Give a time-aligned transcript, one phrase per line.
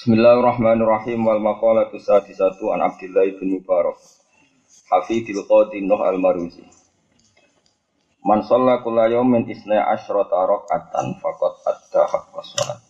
[0.00, 1.28] Bismillahirrahmanirrahim.
[1.28, 4.00] Wal maqalatu sadisatu an Abdullah bin Mubarak.
[4.88, 6.64] Hafidil Qadi Nuh al-Maruzi.
[8.24, 12.80] Man shalla kulla yawmin isna asyrata raka'atan faqad adda haqqas shalat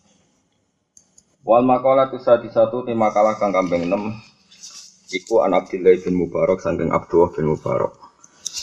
[1.43, 7.35] Wal maqalatu sadisatu ti makalah kang kambing 6 iku an Abdullah bin Mubarak saking Abdullah
[7.35, 7.91] bin Mubarak.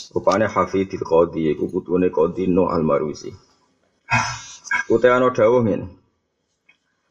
[0.09, 3.29] Rupane Hafidil Qadi iku putune Qadi Nuh al-Maruzi.
[4.89, 5.98] Utai ana dawuh ngene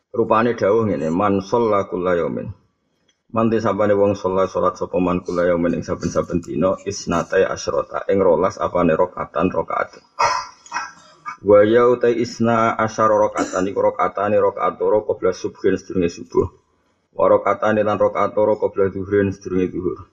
[0.08, 2.48] Rupane dawuh ngene, man shalla kulla yaumin.
[3.28, 8.16] Manti sabane wong sholat salat sapa man kulla yaumin ing saben-saben dina isnatai asyrota ing
[8.24, 10.00] rolas apane rakaatan rakaat.
[11.44, 16.48] Wa ya utai isna asyara rakaatan iku rakaatane rakaat loro qabla subhin sedurunge subuh.
[17.12, 20.08] Wa rakaatane lan rakaat loro qabla zuhrin sedurunge zuhur.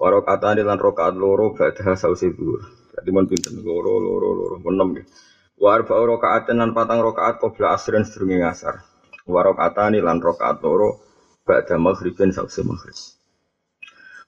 [0.00, 2.64] Wa rakaatane lan rakaat loro badha sause zuhur.
[2.96, 5.06] Dadi mun pinten loro loro loro enem nggih.
[5.60, 8.89] Wa arba rakaatan lan patang rakaat qabla asrin sedurunge ngasar
[9.28, 11.00] warokatani lan rokaat loro
[11.44, 12.96] ba'da maghribin sausi maghrib.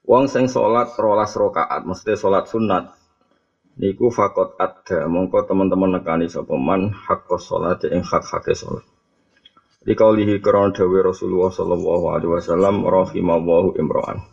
[0.02, 2.90] Wong sing salat rolas rokaat, mesti salat sunat.
[3.78, 8.84] Niku fakot ada, mongko teman-teman nekani sapa man hakko salat ing hak-hake salat.
[9.82, 14.26] Di kaulihi krono dawe Rasulullah sallallahu alaihi wasallam rahimallahu imro'an.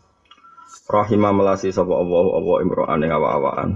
[0.89, 3.69] Rahimah melasi sapa Allah Allah imro'an ing awa-awaan.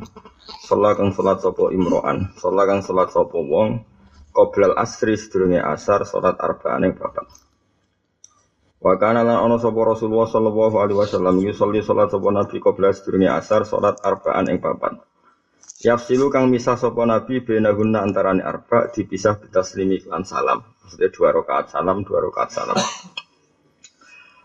[0.65, 3.85] Salat kang salat sapa imro'an, salat kang salat sapa wong
[4.33, 7.29] qoblal asri sedurunge asar salat arba'ane bapak.
[8.83, 13.29] Wa kana lan ana sapa Rasulullah sallallahu alaihi wasallam yusolli salat sapa nabi qoblal sedurunge
[13.29, 14.99] asar salat arba'an ing papat.
[15.83, 20.63] Yafsilu kang misah sapa nabi benahunna antarane arba dipisah bitaslimi lan salam.
[20.83, 22.75] Maksudnya dua rakaat salam, dua rakaat salam.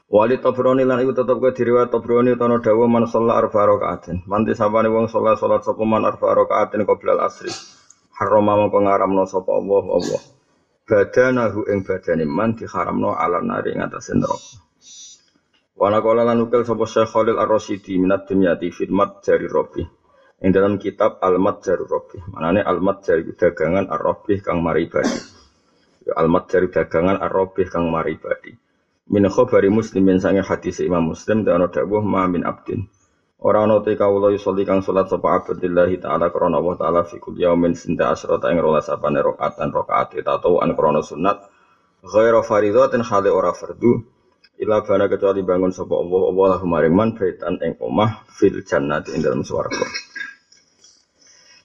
[0.09, 4.25] Wali Tabrani lan iku tetep ke diriwayat Tabrani tono dawa man sholat arba rakaatin.
[4.25, 7.51] Manti sapane wong sholat sholat sapa man arba rakaatin qoblal asri
[8.19, 10.23] harama mongko ngaramno sapa Allah Allah.
[10.89, 14.59] Badanahu ing badane man diharamno ala nari ing atase neraka.
[15.79, 19.87] Wana kala lan ukil sapa Syekh Khalil Ar-Rasyidi minat dimyati fitmat jari Robi
[20.43, 25.19] ing dalam kitab Al-Mat Jari Robi manane Al-Mat Jari dagangan Ar-Robi kang mari badi.
[26.11, 28.51] Al-Mat Jari dagangan Ar-Robi kang mari badi.
[29.09, 32.91] Min khabari muslimin sange hadis Imam Muslim dan ana dawuh ma min abdin
[33.39, 37.47] Ora ana te kawula yusolli kang salat sapa abdillahi taala krana Allah taala fi kulli
[37.47, 41.47] yaumin sinta asrata ing rolas apane rakaatan rakaat atau an krana sunat.
[42.03, 44.03] Ghaira faridatin khali ora fardu.
[44.59, 49.23] Ila bana kecuali bangun sapa Allah Allah maring man baitan ing omah fil jannati ing
[49.23, 49.87] dalam swarga.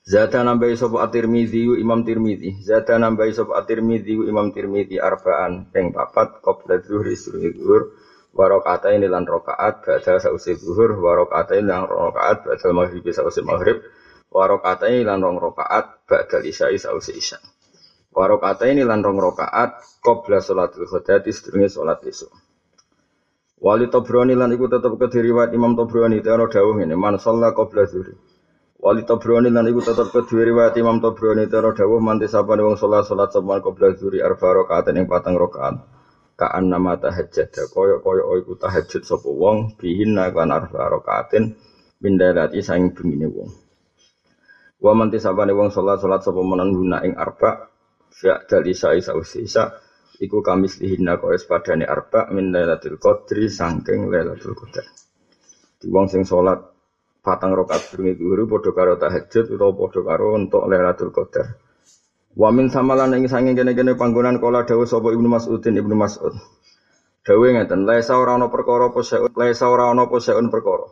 [0.03, 6.43] Zata nambahi sapa at-Tirmidzi Imam Tirmidzi Zata nambahi sapa at-Tirmidzi Imam Tirmidzi arbaan ping papat
[6.43, 7.95] qabla zuhri zuhur
[8.33, 10.97] warokata ini lan rokaat ba'da sausi zuhur.
[10.97, 13.79] Warokata ini lan rokaat ba'da maghrib sausi maghrib.
[14.33, 17.37] Warokata ini lan rong rokaat ba'da isya'i sausi isya
[18.13, 22.29] warokata ini lan rong rokaat qabla sholatul khudati sedurunge sholat isuk
[23.63, 28.11] Wali Tobroni lan iku tetep kediriwat Imam Tobroni teono dawuh ini man sholla qabla zuhri.
[28.75, 33.31] Wali Tobroni lan iku tetep kediriwat Imam Tobroni teono dawuh manti sapane wong sholat sholat
[33.31, 34.19] saban qabla zuhri?
[34.19, 35.79] Arba rokaat ing patang rokaat
[36.33, 41.53] kaan nama tahajud koyo koyo iku tahajud sapa wong bihin lan arba rakaatin
[42.01, 43.49] mindalati saing bengine wong.
[44.83, 47.69] Wa man tisabane wong salat salat sapa menan guna ing arba
[48.09, 49.63] fi dal isa isa isa
[50.17, 54.85] iku kamis lihinna koyo padane arba min lailatul qadri saking lailatul qadar.
[55.79, 56.59] Di wong sing salat
[57.23, 61.62] patang rakaat bengi guru padha karo tahajud utawa padha karo untuk lailatul qadar
[62.33, 66.33] Wa min samalan ing sange kene-kene panggonan kala dawuh sapa Ibnu Mas'udin Ibnu Mas'ud.
[67.21, 70.89] Dawuh ngeten, laisa ora ana perkara apa seun, laisa ora ana apa seun perkara.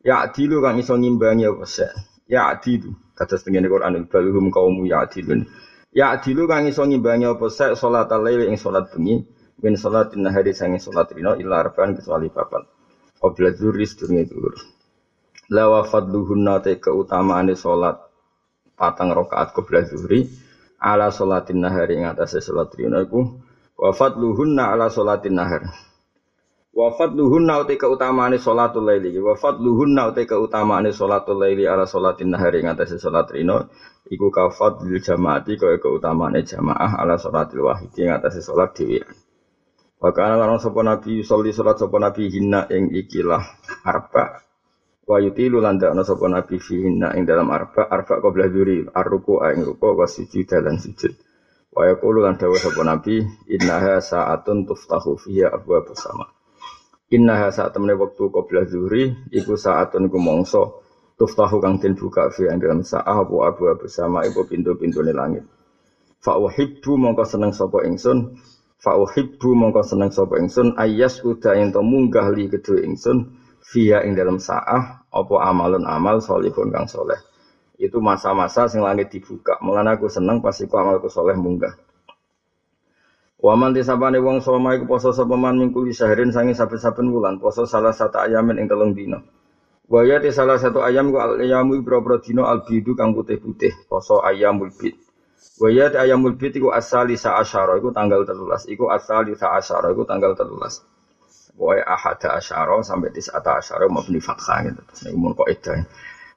[0.00, 1.90] Ya adilu kang iso ngimbangi apa se.
[2.30, 5.44] Ya adilu kados tengene Quran baluhum kaum ya adilun.
[5.92, 9.20] Ya adilu kang iso ngimbangi apa se salat lail ing salat bengi
[9.60, 12.64] min salatin nahari sange salat rino illa arban kecuali papat.
[13.20, 14.54] Qabla dzuri sedurunge dzur.
[15.52, 18.00] La wa fadluhunna te keutamaane salat
[18.78, 20.24] patang rakaat qabla dzuri
[20.80, 23.20] ala sholatin nahari ing atase salat rina iku
[23.76, 25.68] wa fadluhunna ala sholatin nahar.
[26.70, 32.64] Wa fadluhunna uti keutamaane salatul laili wa fadluhunna uti keutamaane salatul laili ala sholatin nahari
[32.64, 33.68] ing atase salat rina
[34.08, 39.06] iku ka fadlil jamaati kaya keutamaane jamaah ala sholatil wahidi ing atase salat dhewean.
[40.00, 43.44] Wa kana lan sapa nabi sholli salat sapa nabi hinna ing ikilah
[43.84, 44.40] arba
[45.10, 49.66] wa yutilu lan dakna sapa nabi fihinna ing dalam arba arba qabla dzuri arruku ing
[49.66, 51.18] ruku wa sujud lan sujud.
[51.74, 53.18] Wa yaqulu lan dawuh sapa nabi
[53.50, 56.30] innaha sa'atun tuftahu fiha abwaab sama.
[57.10, 60.62] Innaha saat temene wektu qabla dzuri iku sa'atun iku mangsa
[61.18, 65.42] tuftahu kang den buka fi ing dalam sa'ah apa abwaab sama iku pintu-pintune langit.
[66.22, 68.38] Fa uhibbu mongko seneng sapa ingsun.
[68.78, 70.78] Fa uhibbu mongko seneng sapa ingsun.
[70.78, 73.34] Ayas uda ento munggah li kedue ingsun
[73.74, 77.18] via ing dalam saah Opo amalun amal solihun kang soleh
[77.80, 81.74] itu masa-masa sing langit dibuka mulane aku seneng pas iku amalku soleh munggah
[83.40, 87.88] Waman tisabane wong soma iku poso sapa man mingku sahrin sangi saben-saben wulan poso salah
[87.88, 89.24] satu ayamin ing telung dino.
[89.88, 94.20] Waya di salah satu ayam ku al ayamu ibro-bro dino al bidu kang putih-putih poso
[94.20, 94.92] ayamul bid.
[95.56, 99.88] Waya di ayamul bid iku asali sa asharo iku tanggal 13 iku asali sa asharo
[99.88, 100.99] iku tanggal 13.
[101.60, 104.80] Pokoknya ahada asharo sampai tis'ata asyara mabni fatkah gitu.
[104.80, 105.84] Terus nih umur kok edah.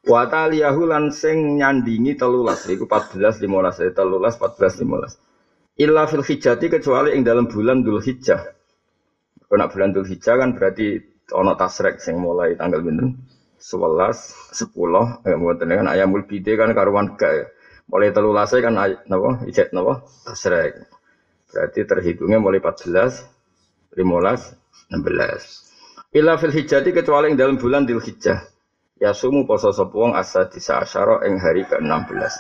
[0.03, 2.67] Wata liyahu lan sing nyandingi telulas.
[2.67, 5.79] Iku 14, 15, telulas, 14, 15.
[5.79, 8.51] Illa fil hijjati kecuali yang dalam bulan dul hijjah.
[9.53, 10.97] nak bulan dul hijjah kan berarti
[11.31, 13.23] ono tasrek sing mulai tanggal binten.
[13.63, 17.47] 11, 10, eh, mungkin kan ayamul bide kan karuan gak eh.
[17.87, 18.75] Mulai telulasnya kan
[19.07, 20.83] napa, ijat napa, tasrek.
[21.47, 23.23] Berarti terhitungnya mulai 14,
[23.95, 24.62] 15,
[24.94, 26.13] 16.
[26.13, 28.45] Ila fil hijjati kecuali yang dalam bulan dil hijjah.
[29.01, 32.34] Ya sumu poso sopuang asa disa asyara ing hari ke-16.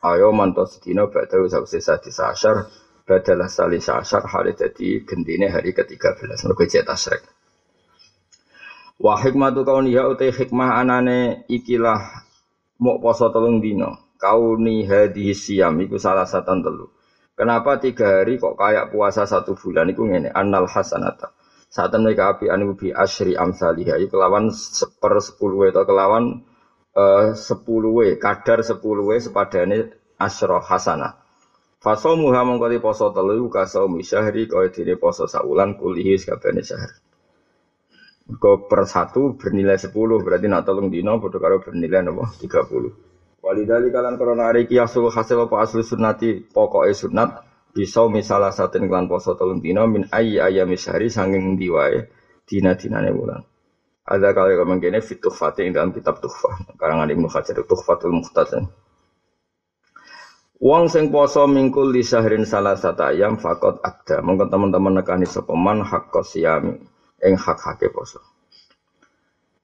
[0.00, 2.64] Ayo manto sedina badau sawise sadisa asyar
[3.04, 6.48] badalah salisa asyar hari jadi gendine hari ke-13.
[6.48, 7.20] Mergo ijat tasrek.
[8.96, 12.00] Wa hikmatu kauniha utai hikmah anane ikilah
[12.80, 16.86] mau poso telung dino kauni hadhi siam iku salah satu telu.
[17.36, 21.32] Kenapa tiga hari kok kayak puasa satu bulan iku ngene annal hasanata.
[21.70, 26.42] Saat mereka api anu bi asyri amsalihah iku kelawan seper sepuluh atau kelawan
[26.98, 31.14] uh, sepuluh we kadar sepuluh sepadane asyra hasanah.
[31.78, 36.90] Fasomuha mongkoli poso telu kasaumi syahri kaya dene poso saulan kulihi sakabehane syahr.
[38.36, 42.90] Kau per satu bernilai sepuluh berarti nak tolong dino bodoh karo bernilai nopo tiga puluh.
[43.40, 47.30] Walidali kalian korona hari kiasul hasil apa asli sunnati pokoknya sunat
[47.70, 52.10] bisa misalnya satin klan poso tolong dino min ayi ayam sehari sanging diwae
[52.46, 53.46] dina dina bulan.
[54.10, 58.66] Ada kali kalau mengkene fitur fatih dalam kitab tuhfah karangan ibnu Hajar tuhfatul muhtasan.
[60.60, 64.20] Wong sing poso mingkul di sahrin salah satu ayam fakot ada.
[64.20, 66.74] Mungkin teman-teman nekani sopeman hak kosiami
[67.22, 68.20] ing hak hake poso.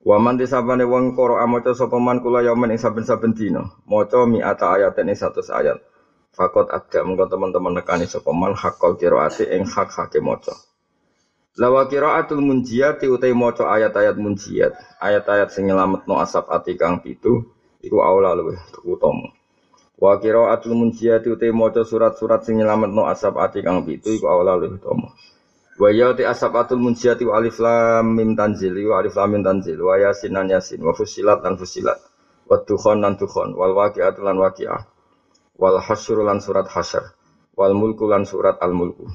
[0.06, 4.94] Waman disabane wong koro amaca sapa man kula yamen ing saben-saben dina, maca mi'ata ayat
[5.02, 5.82] ing 100 ayat.
[6.36, 10.52] Fakot ada mengko teman-teman nekani sapa man hakul qiraati ing hak hake maca.
[11.56, 17.48] Lawa qiraatul munjiyati utai maca ayat-ayat munjiyat, ayat-ayat sing nyelametno asap ati kang pitu
[17.80, 19.32] iku aula luwih utama.
[19.96, 24.76] Wa qiraatul munjiyati utai maca surat-surat sing nyelametno asap ati kang pitu iku aula luwih
[24.76, 25.16] utama.
[25.76, 29.76] Wa ya ti asabatul munjiati wa alif lam mim tanzil wa alif lam mim tanzil
[29.84, 32.00] wa yasin lan yasin wa fusilat lan fusilat
[32.48, 34.95] wa dukhan lan dukhan wal waqi'atu lan waqi'ah
[35.56, 37.02] wal hasyru lan surat hasyr.
[37.56, 39.08] Wal mulku lan surat al mulku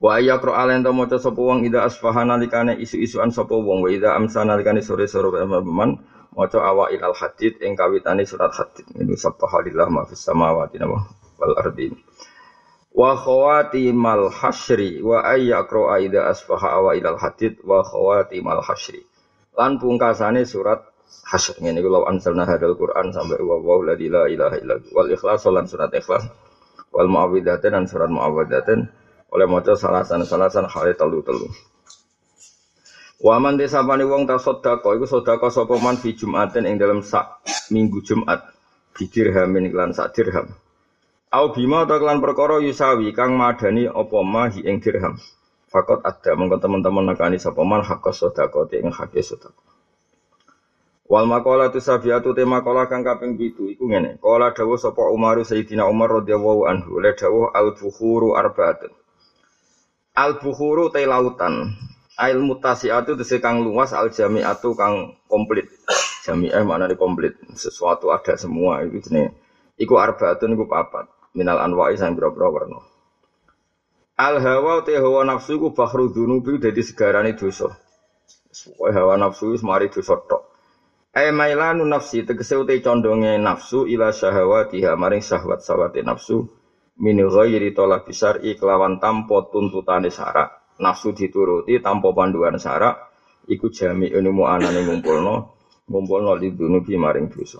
[0.00, 3.84] Wa ayya qra alen to maca sapa wong ida asfaha nalikane isu-isuan sapa wong.
[3.84, 6.00] Wa ida amsa nalikane sore-sore man
[6.32, 8.88] maca awa ilal hadid ing kawitane surat hadid.
[8.96, 11.92] Ini subhanallah ma fis samawati wal ardi.
[12.96, 13.12] Wa
[13.92, 17.84] mal hasyri wa ayyakra aida asfaha wa ilal hadid wa
[18.40, 19.04] mal hasyri.
[19.52, 20.80] Lan pungkasane surat
[21.30, 25.66] hasyr ngene kula ansalna hadal Quran sampai wa wa la ilaha illa wal ikhlas lan
[25.70, 26.26] surat ikhlas.
[26.90, 28.90] Wal muawwidzatain dan surat muawwidzatain
[29.30, 31.46] oleh maca salasan salasan hale telu telu
[33.20, 38.00] Waman desapane wong ta sedekah iku sedekah sapa man fi Jumatin ing dalam sak minggu
[38.00, 38.48] Jumat.
[38.96, 40.56] Bidirhamin lan sak dirham.
[41.30, 45.20] Au bima atau kelan perkara yusawi kang madani apa mahi ing dirham.
[45.68, 49.69] Fakot ada mengko teman-teman nekani sapa man hakos sedekah ing hakis sedekah.
[51.10, 54.22] Wal makola tu sabiatu tema kola kang kaping pitu iku ngene.
[54.22, 58.94] Kola dawuh sapa Umar Sayyidina Umar radhiyallahu anhu le dawuh al bukhuru arbaatun.
[60.14, 61.74] Al bukhuru te lautan.
[62.14, 65.66] Ail mutasiatu tese kang luas al jami'atu kang komplit.
[66.22, 67.34] Jami'ah mana di komplit.
[67.58, 69.34] Sesuatu ada semua itu jenenge.
[69.82, 72.78] Iku arbaatun iku papat minal anwa'i sang boro-boro warna.
[74.14, 77.66] Al hawa te hawa nafsu ku bahru dzunubi dadi segarane dosa.
[78.54, 80.49] Pokoke hawa nafsu wis mari dosa tok.
[81.18, 86.36] Ai mailanu nafsi tegese ute condonge nafsu ila syahawatiha maring syahwat sawate nafsu
[87.04, 90.48] min ghairi tolak besar kelawan tanpa tuntutane syarak.
[90.84, 92.94] Nafsu dituruti tanpa panduan syarak
[93.54, 95.34] iku jami ilmu anane ngumpulno
[95.90, 97.58] ngumpulno lidunubi maring dosa.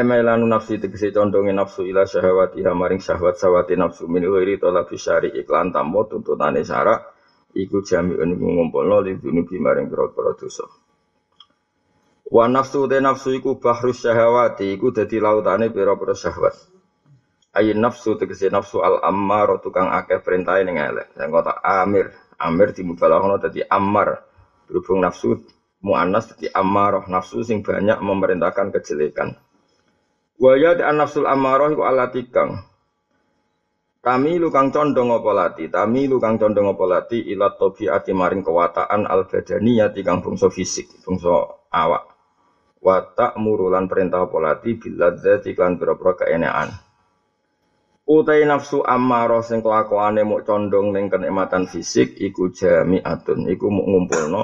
[0.00, 5.28] Emelanu nafsi tegese condonge nafsu ila syahwati maring syahwat sawati nafsu min ghairi talab syari
[5.40, 7.00] iklan tambo tuntutane syarak
[7.52, 10.64] iku jami'un ngumpulno li dunubi maring pira-pira dosa.
[12.28, 16.52] Wa nafsu de nafsu iku bahru syahwati iku dadi lautane pira-pira syahwat.
[17.56, 21.08] Ayin nafsu tegese nafsu al ammar tukang akeh perintah ning elek.
[21.16, 24.20] Sing kota amir, amir dimubalaghana dadi ammar.
[24.68, 25.40] Berhubung nafsu
[25.80, 29.32] muannas dadi ammarah, nafsu sing banyak memerintahkan kejelekan.
[30.36, 32.60] Wa ya an nafsul ammarah iku alati kang
[33.98, 39.26] Kami lukang condong apa lati, kami lukang condong apa lati ilat ati maring kewataan al
[39.26, 42.17] badaniyati kang bangsa fisik, bangsa awak.
[42.78, 46.70] Watak murulan perintah apa lati biladzati kan pira-pira keenekan.
[48.08, 54.42] Utai nafsu ammarah sing kelakuane muk condong ning kenikmatan fisik iku jami'atun, iku muk ngumpulno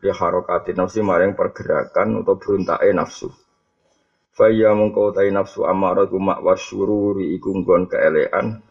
[0.00, 3.28] li harokati nafsi maring pergerakan atau beruntake nafsu.
[4.32, 8.64] Faya mengkau tai nafsu amarah ku mak wasyururi iku nggon keelean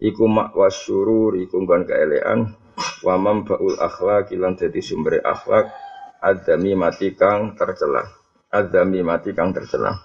[0.00, 2.56] Iku mak wasyururi iku nggon keelean
[3.04, 5.68] Wa baul akhlak ilan jadi sumber akhlak
[6.16, 8.21] Adami mati kang tercela
[8.52, 9.96] Adami mati kang tercela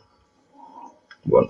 [1.27, 1.45] Bon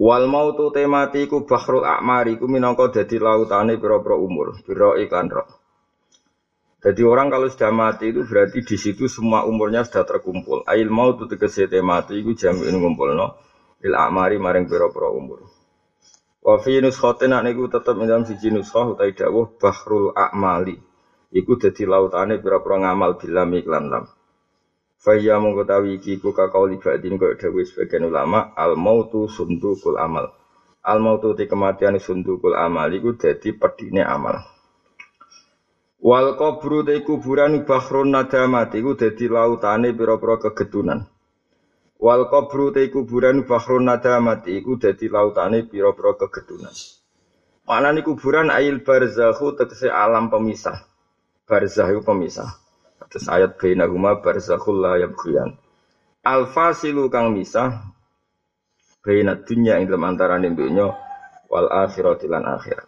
[0.00, 5.44] Wal mautu temati iku bahrul akmari iku minangka dadi lautane pira-pira umur, pira iklan roh.
[6.80, 10.64] Jadi orang kalau sudah mati itu berarti di situ semua umurnya sudah terkumpul.
[10.64, 13.36] Ail mau tuh tegese mati itu jamin ngumpul no.
[13.84, 15.44] Il amari maring pira-pira umur.
[16.40, 20.80] Wa fi nuskhatin nek iku tetep dalam siji nuskhah utai dawuh bahrul a'mali.
[21.28, 24.04] Iku dadi lautane pira-pira ngamal bilam iklan lam.
[25.00, 30.28] Faya mongko tawi iki ku kakau libadin kok dawuh sebagian ulama al mautu sundukul amal.
[30.84, 34.44] Al mautu ti kematian sundukul amal iku dadi pedine amal.
[36.04, 41.08] Wal kubru te kuburan bahrun nadamat iku dadi lautane pira-pira kegedunan.
[41.96, 46.76] Wal kubru te kuburan bahrun nadamat iku dadi lautane pira-pira kegedunan.
[47.64, 50.76] Maknane kuburan ail barzakhu tegese alam pemisah.
[51.48, 52.48] Barzah iku pemisah.
[53.08, 55.56] Terus ayat bainahuma barzakhul la yabghiyan.
[56.26, 57.90] Al fasilu kang misah
[59.00, 60.92] bainad dunya ing dalam antarané dunya
[61.48, 62.84] wal akhirati lan akhirat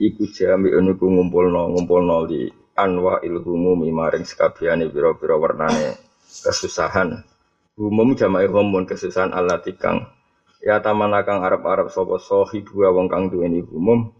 [0.00, 6.00] iku jami niku ngumpulno ngumpulno di anwa ilhumumi maring sekabehane pira-pira warnane
[6.42, 7.20] kesusahan
[7.76, 10.08] umum jamae humum kesusahan Allah tikang
[10.64, 14.16] ya taman kang arab-arab sapa sahibu wong kang duweni umum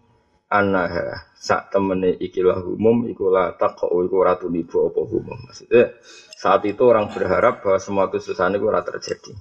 [0.53, 5.97] anaha sak temene ikilah umum iku la taqau iku ora tulibu apa umum maksudnya
[6.37, 9.33] saat itu orang berharap bahwa semua kesusahan itu ora terjadi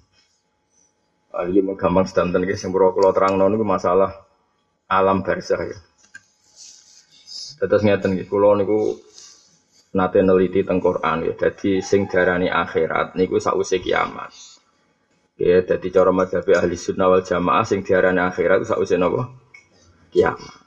[1.32, 4.20] Ali gampang sedanten guys yang kalau terang niku masalah
[4.84, 5.78] alam barzah ya.
[7.56, 9.00] Terus ngeten nggih, kula niku
[9.96, 11.32] nate neliti teng Quran ya.
[11.32, 14.28] Dadi sing darani akhirat niku sakwise kiamat.
[15.40, 19.32] Ya, dadi cara madzhab ahli sunnah wal jamaah sing diarani akhirat sakwise napa?
[20.12, 20.61] Kiamat.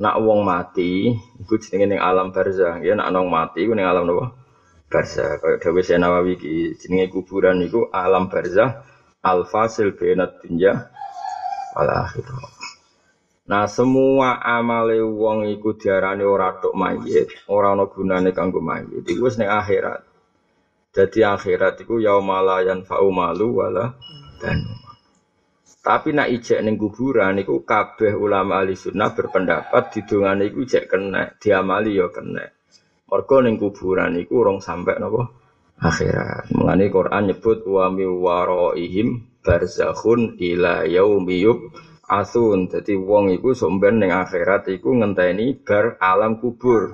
[0.00, 2.80] Nak wong mati iku jenenge ning alam barzah.
[2.80, 4.32] Ya nak nong mati iku ning alam napa?
[4.88, 5.36] Barzah.
[5.36, 8.80] Kaya dawuh Nawawi iki jenenge kuburan niku alam barzah
[9.20, 10.88] al fasil bainad dunya
[11.76, 12.48] wal akhirah.
[13.50, 19.04] Nah semua amale wong iku diarani ora tok mayit, ora ana gunane kanggo mayit.
[19.04, 20.00] Iku wis ning akhirat.
[20.96, 23.94] Jadi akhirat iku yanfa'u malu wala
[24.40, 24.64] dan
[25.80, 31.32] tapi nak ijek ning kuburan iku kabeh ulama ahli sunnah berpendapat didongane iku ijek kena,
[31.40, 32.44] diamali ya kena.
[33.08, 35.32] Mergo ning kuburan iku urung sampe napa?
[35.80, 36.52] Akhirat.
[36.52, 41.48] Mengani Quran nyebut wa mi waraihim barzakhun ila yaumi
[42.04, 46.92] asun jadi wong iku somben ning akhirat iku ngenteni bar alam kubur.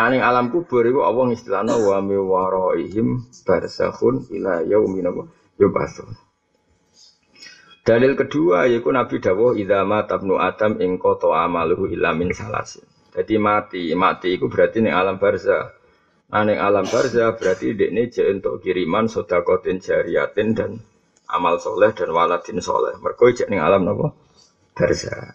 [0.00, 5.28] Nah, alam kubur iku Allah istilahna wa mi waraihim barzakhun ila yaumin
[5.60, 6.27] yubasun
[7.88, 12.84] Dalil kedua yaitu Nabi dawuh idza matabnu adam ing qata amaluhu illa min salasin.
[13.16, 15.72] Jadi mati, mati itu berarti ning alam barzah.
[16.28, 20.70] Nah, ning alam barzah berarti dekne je untuk kiriman sedekatin jariyatin dan
[21.32, 22.92] amal soleh dan waladin soleh.
[23.00, 24.12] Mergo jek ning alam napa?
[24.76, 25.32] barza.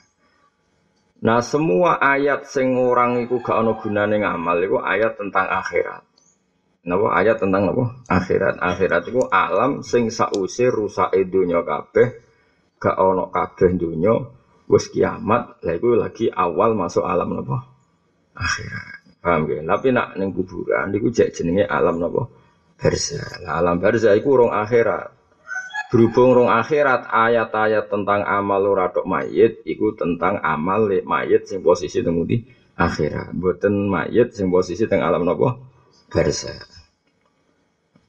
[1.25, 6.05] Nah semua ayat sing orang iku gak ono gunane ngamal iku ayat tentang akhirat.
[6.85, 7.97] Napa ayat tentang napa?
[8.13, 8.61] Akhirat.
[8.61, 12.32] Akhirat iku alam sing sause rusake donya kabeh,
[12.83, 14.19] gak ono kabeh donya
[14.67, 17.63] wis kiamat, lha iku lagi awal masuk alam napa?
[18.35, 19.23] Akhirat.
[19.23, 19.63] Paham ya?
[19.63, 22.27] Tapi nak ning kuburan niku jek jenenge alam napa?
[22.83, 25.15] Nah, alam barza iku urung akhirat.
[25.87, 31.61] Berhubung rong akhirat ayat-ayat tentang amal ora tok mayit iku tentang amal le mayit sing
[31.61, 32.17] posisi teng
[32.75, 33.31] akhirat.
[33.31, 35.61] Mboten mayit sing posisi teng alam napa?
[36.09, 36.49] Barza.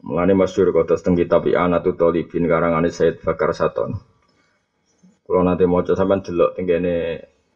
[0.00, 4.13] Mulane masyhur kotos teng kitab Anatu Talibin karangane Said Bakar Saton.
[5.24, 6.96] Kalau nanti mau sampean delok teng kene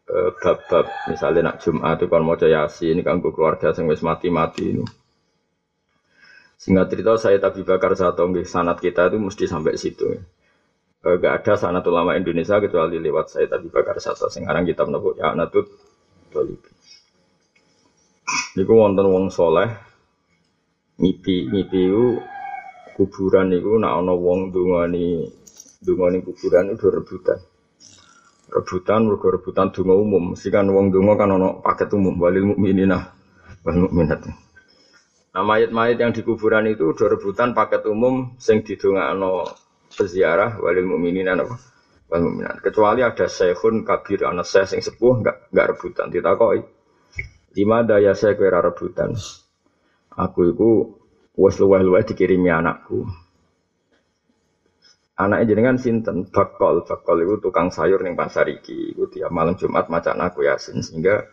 [0.08, 4.84] eh, bab-bab misalnya nak Jumat itu kan mau Yasin kanggo keluarga sing wis mati-mati ini.
[6.58, 10.16] Singkat cerita saya tapi bakar satu nggih sanat kita itu mesti sampai situ.
[10.98, 15.14] Eh, gak ada sanat ulama Indonesia kecuali lewat saya tapi Bakar Sato sekarang kita menebuk
[15.14, 15.70] ya natut
[16.34, 16.58] Tolib.
[18.58, 19.70] Niku wonten wong soleh
[20.98, 22.18] ngipi ngipi u
[22.98, 25.22] kuburan niku nak ana wong dungani
[25.78, 27.38] dungani kuburan itu rebutan.
[28.48, 30.32] Rebutan mergo rebutan donga umum.
[30.32, 33.12] Mesti kan wong donga kan ana paket umum walil mukminina
[33.60, 34.24] wal mukminat.
[35.36, 39.44] Nah mayat-mayat yang di kuburan itu udah rebutan paket umum sing didongakno
[39.92, 41.60] peziarah walil mukminin apa
[42.08, 42.64] wal mukminat.
[42.64, 46.60] Kecuali ada syekhun kabir anak saya sing sepuh enggak enggak rebutan ditakoi.
[47.52, 49.12] Lima daya saya kira rebutan.
[50.16, 50.70] Aku itu
[51.36, 53.06] wes luweh-luweh dikirimi anakku.
[55.18, 58.94] Anaknya jenengan sinten bakol bakol itu tukang sayur ning pasar iki.
[58.94, 61.26] Iku tiap malam Jumat macan aku yasin sehingga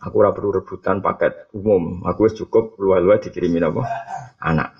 [0.00, 2.00] aku ora perlu rebutan paket umum.
[2.08, 3.84] Aku wis cukup luweh-luweh dikirimi apa?
[4.40, 4.72] Anak.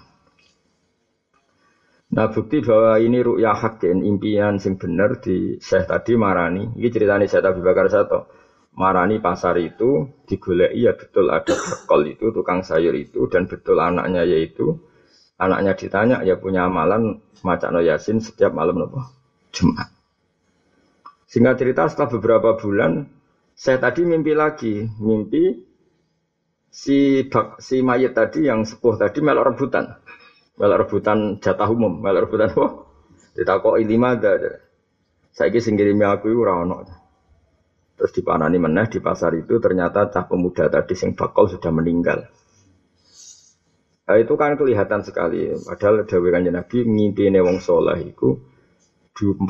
[2.16, 6.64] Nah bukti bahwa ini ru'ya hakin impian sing bener di Syekh tadi marani.
[6.80, 8.20] Ini ceritanya Syekh Abi Bakar Sato.
[8.76, 14.24] Marani pasar itu digoleki ya betul ada bekol itu tukang sayur itu dan betul anaknya
[14.24, 14.80] yaitu
[15.36, 19.00] anaknya ditanya ya punya amalan no yasin setiap malam nopo
[19.52, 19.88] Jumat.
[21.26, 23.08] Singkat cerita setelah beberapa bulan
[23.56, 25.64] saya tadi mimpi lagi, mimpi
[26.68, 29.96] si bak, si mayat tadi yang sepuh tadi melok rebutan.
[30.60, 32.66] Melok rebutan jatah umum, melok rebutan apa?
[33.36, 34.60] Ditakok lima ada.
[35.32, 36.88] Saya kira singgirimi aku itu rawon.
[37.96, 42.28] Terus dipanani meneh di pasar itu ternyata cah pemuda tadi sing bakal sudah meninggal.
[44.06, 45.50] Nah, itu kan kelihatan sekali.
[45.66, 48.38] Padahal Dawe Kanjeng Nabi ngimpi wong soleh itu
[49.16, 49.42] 42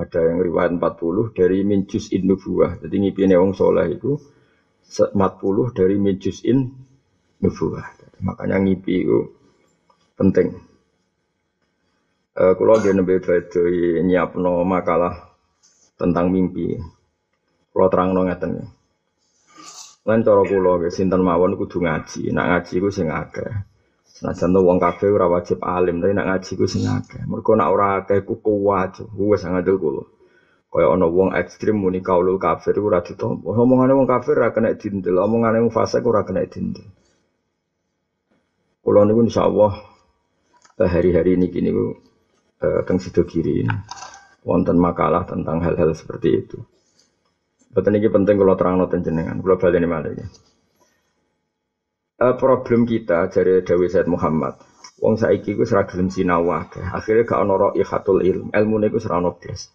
[0.00, 2.82] ada yang riwayat 40 dari minjus in nubuah.
[2.82, 4.18] Jadi ngimpi wong soleh itu
[4.90, 5.14] 40
[5.78, 6.74] dari minjus in
[7.38, 7.86] nubuah.
[8.24, 9.20] Makanya ngipi itu
[10.16, 10.56] penting.
[12.36, 13.16] Uh, kalau dia nembe
[14.04, 15.32] nyiap no makalah
[15.96, 16.76] tentang mimpi.
[17.72, 18.75] Kalau terang no ngeten.
[20.06, 22.30] Lain cara kula sinten mawon kudu ngaji.
[22.30, 23.50] Nak ngaji ku sing akeh.
[24.06, 27.26] Senajan to wong kabeh ora wajib alim, tapi nak ngaji ku sing akeh.
[27.26, 30.06] Mergo nak ora akeh ku kuwat, wis ngandel kula.
[30.70, 33.50] Kaya ana wong ekstrim muni kaulul kafir ora ditampa.
[33.50, 36.86] Omongane wong kafir ora kena dindel, omongane wong fasik ora kena dindel.
[38.84, 39.72] Kula niku insyaallah
[40.78, 43.66] hari-hari ini gini uh, teng sido kiri
[44.46, 46.58] wonten makalah tentang hal-hal seperti itu.
[47.76, 50.24] Betul ini penting kalau terang noten jenengan, kalau balik ini malah ya.
[52.16, 54.56] Uh, problem kita dari Dewi Said Muhammad,
[55.04, 59.68] wong saiki ku seragam sinau akhirnya gak ono roh ikhatul ilm, ilmu niku serano blas.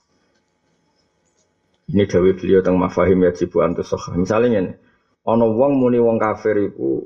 [1.94, 4.74] Ini Dewi beliau tentang mafahim ya jibu antus Misalnya ini,
[5.22, 7.06] ono wong muni wong kafir iku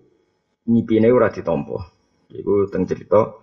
[0.72, 1.92] nyipine ora ditampa.
[2.32, 3.36] Iku teng cerita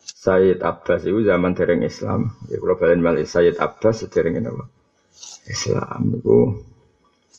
[0.00, 2.32] Sayyid Abbas itu zaman dereng Islam.
[2.48, 4.64] Ya kalau balen Sayyid Abbas dereng apa?
[5.44, 6.36] Islam itu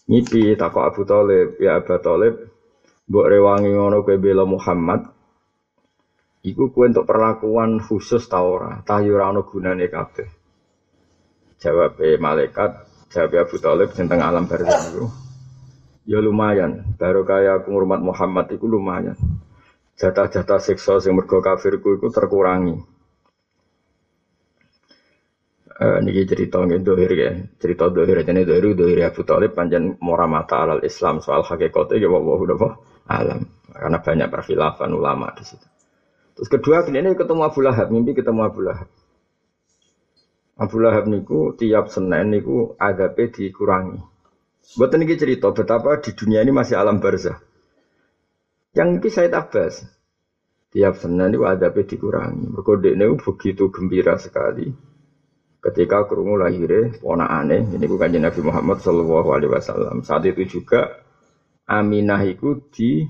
[0.05, 2.33] ngipi takut Abu Talib ya Abu Talib
[3.05, 5.11] buat rewangi ngono kue bela Muhammad.
[6.45, 9.89] Iku kue untuk perlakuan khusus tau ora, tah yo ora ono gunane.
[11.57, 12.71] Jawab malaikat,
[13.09, 15.09] jawab Abu Talib tentang alam barzah itu.
[16.05, 19.17] Ya lumayan, baru kayak aku ngurmat Muhammad itu lumayan
[19.95, 22.83] jatah-jatah seksual yang mergo kafirku itu terkurangi.
[25.75, 27.31] Uh, niki cerita nggih dohir ya.
[27.59, 32.07] Cerita dohir jane dohir dohir Abu Thalib panjang mora mata alal Islam soal hakikatnya ya
[32.07, 32.23] wa
[33.11, 33.43] alam.
[33.75, 35.67] Karena banyak perfilafan ulama di situ.
[36.35, 38.87] Terus kedua ini ketemu Abu Lahab, mimpi ketemu Abu Lahab.
[40.55, 43.99] Abu Lahab niku tiap Senin niku agape dikurangi.
[44.79, 47.35] Buat ini cerita betapa di dunia ini masih alam barzah.
[48.71, 49.83] Yang ini saya Abbas.
[50.71, 52.51] Tiap Senin itu adabnya dikurangi.
[52.51, 54.67] Berkode ini begitu gembira sekali.
[55.65, 56.93] Ketika kerungu lahirnya
[57.25, 57.65] aneh.
[57.65, 60.05] Ini bukan Nabi Muhammad Shallallahu Alaihi Wasallam.
[60.05, 61.01] Saat itu juga
[61.65, 63.01] Aminah itu di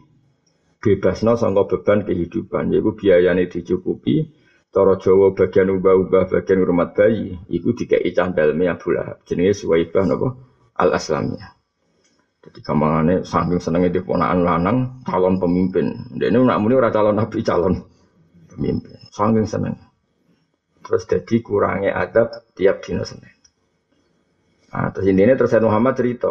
[0.79, 2.71] bebasno sangka beban kehidupan.
[2.71, 4.31] Yaitu biayanya dicukupi.
[4.71, 7.35] Toro Jawa bagian ubah-ubah bagian rumah bayi.
[7.51, 9.19] Iku dikai candalme Abu Lahab.
[9.27, 10.27] Jenis Suwaibah nopo
[10.79, 11.55] al-Aslamiyah.
[12.45, 16.13] Jadi gampangannya saking senengnya di ponaan lanang calon pemimpin.
[16.13, 17.81] Dia ini nak muni ora calon nabi calon
[18.47, 19.01] pemimpin.
[19.09, 19.75] Saking seneng.
[20.85, 23.33] Terus jadi kurangnya adab tiap dina Senin.
[24.69, 26.29] Nah, terus ini terus Muhammad cerita.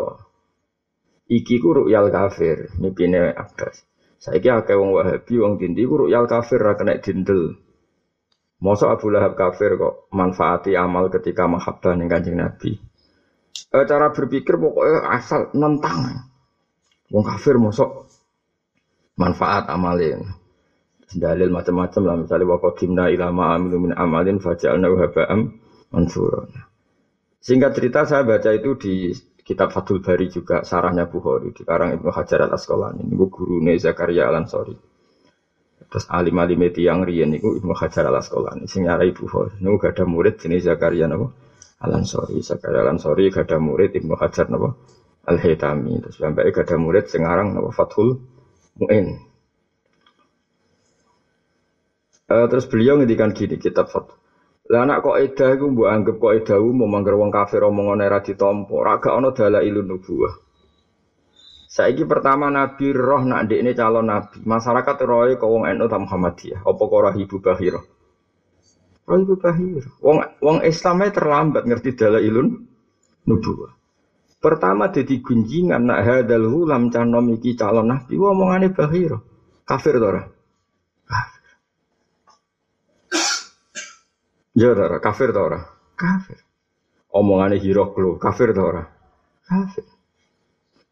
[1.24, 3.82] Iki ku ru'yal kafir, mimpinnya Abbas.
[4.20, 7.58] Saya kira kayak wong Wahabi, wong Dindi ku ru'yal kafir ra kena dindel.
[8.62, 12.78] Masa Abu Lahab kafir kok manfaati amal ketika mahabbah ning Kanjeng Nabi
[13.74, 16.30] e, cara berpikir pokoknya asal nentang.
[17.10, 18.06] Wong kafir mosok
[19.18, 20.22] manfaat amalin.
[21.12, 25.40] Dalil macam-macam lah misalnya wa qadimna ila ma amilu min amalin faja'alna haba'am
[25.92, 26.48] mansura.
[27.44, 29.12] Singkat cerita saya baca itu di
[29.44, 34.32] kitab Fathul Bari juga sarahnya Bukhari di karang Ibnu Hajar al Asqalani ini guru Zakaria
[34.32, 34.72] al Ansori.
[35.84, 39.60] Terus alim alim yang rian itu Ibnu Hajar al Asqalani sing nyarai Bukhari.
[39.60, 41.28] Niku gak ada murid jenis Zakaria napa
[41.84, 42.40] al Ansori.
[42.40, 44.72] Zakaria al Ansori gak ada murid Ibnu Hajar napa
[45.28, 46.00] al Haytami.
[46.00, 48.16] Terus sampai gak ada murid sing aran napa Fathul
[48.80, 49.33] Muin.
[52.24, 54.16] Uh, terus beliau ngendikan gini kitab Fathul
[54.64, 58.24] lah anak kok edah iku mbok anggap kok edah umum mangger wong kafir omongane ra
[58.24, 60.40] ditampa, ra gak ana dalailun nubuwah.
[61.68, 64.40] Saiki pertama Nabi roh nak ndekne calon nabi.
[64.40, 67.80] Masyarakat roe kok wong NU ta Muhammadiyah, apa kok roh Ibu Bahira?
[69.04, 69.90] Roh Ibu Bahira.
[70.00, 72.48] Wong wong Islamnya terlambat ngerti dalailun
[73.28, 73.74] nubuwah.
[74.40, 79.20] Pertama jadi gunjingan nak hadal hulam canom iki calon nabi, omongane Bahira.
[79.68, 80.24] Kafir to ora?
[84.54, 85.60] Ya ora, kafir ta ora?
[85.98, 86.38] Kafir.
[87.10, 88.82] Omongane Hiroklo, kafir ta ora?
[89.42, 89.82] Kafir.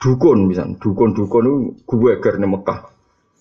[0.02, 2.90] Dukun bisa, dukun-dukun itu gue ger Mekah.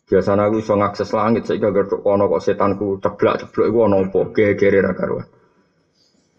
[0.06, 4.20] Biasanya aku bisa ngakses langit, gak ngerti kono kok setanku ceblak ceblok itu ono apa,
[4.30, 5.26] gegere ra karuan.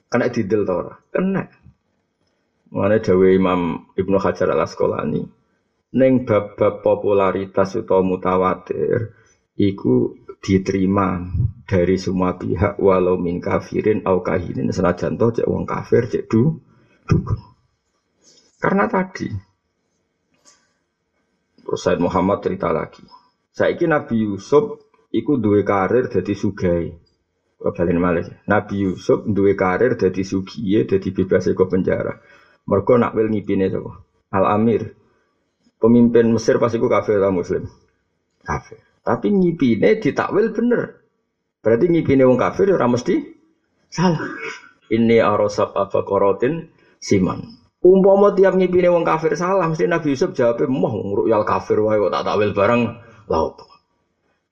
[0.07, 0.95] Kena didel ta ora?
[1.11, 1.43] Kena.
[2.71, 3.61] Mengenai Dawe Imam
[3.99, 5.25] Ibnu Hajar al Asqalani,
[5.99, 9.13] neng bab-bab popularitas atau mutawatir,
[9.59, 11.21] iku diterima
[11.73, 16.61] dari semua pihak walau min kafirin au kahinin senajan toh cek wong kafir cek du
[17.09, 17.41] dukun.
[18.61, 19.33] Karena tadi
[21.65, 23.01] terus Muhammad cerita lagi.
[23.57, 26.93] Saiki Nabi Yusuf iku duwe karir jadi sugai.
[27.57, 28.29] Balen malih.
[28.45, 32.21] Nabi Yusuf duwe karir jadi sugiye jadi bebas ke penjara.
[32.69, 34.05] Mergo nak wil ngipine sapa?
[34.29, 34.93] Al Amir.
[35.81, 37.65] Pemimpin Mesir pasti ku kafir atau muslim.
[38.45, 38.79] Kafir.
[39.03, 41.02] Tapi ngipine ditakwil bener.
[41.63, 43.23] Berarti ngipine wong kafir ora mesti
[43.87, 44.19] salah.
[44.91, 47.39] Ini arosab apa korotin siman.
[47.83, 52.13] Umpama tiap ngipine wong kafir salah, mesti Nabi Yusuf jawabnya, moh ngruyal kafir wae kok
[52.15, 52.83] tak takwil bareng
[53.31, 53.59] laut.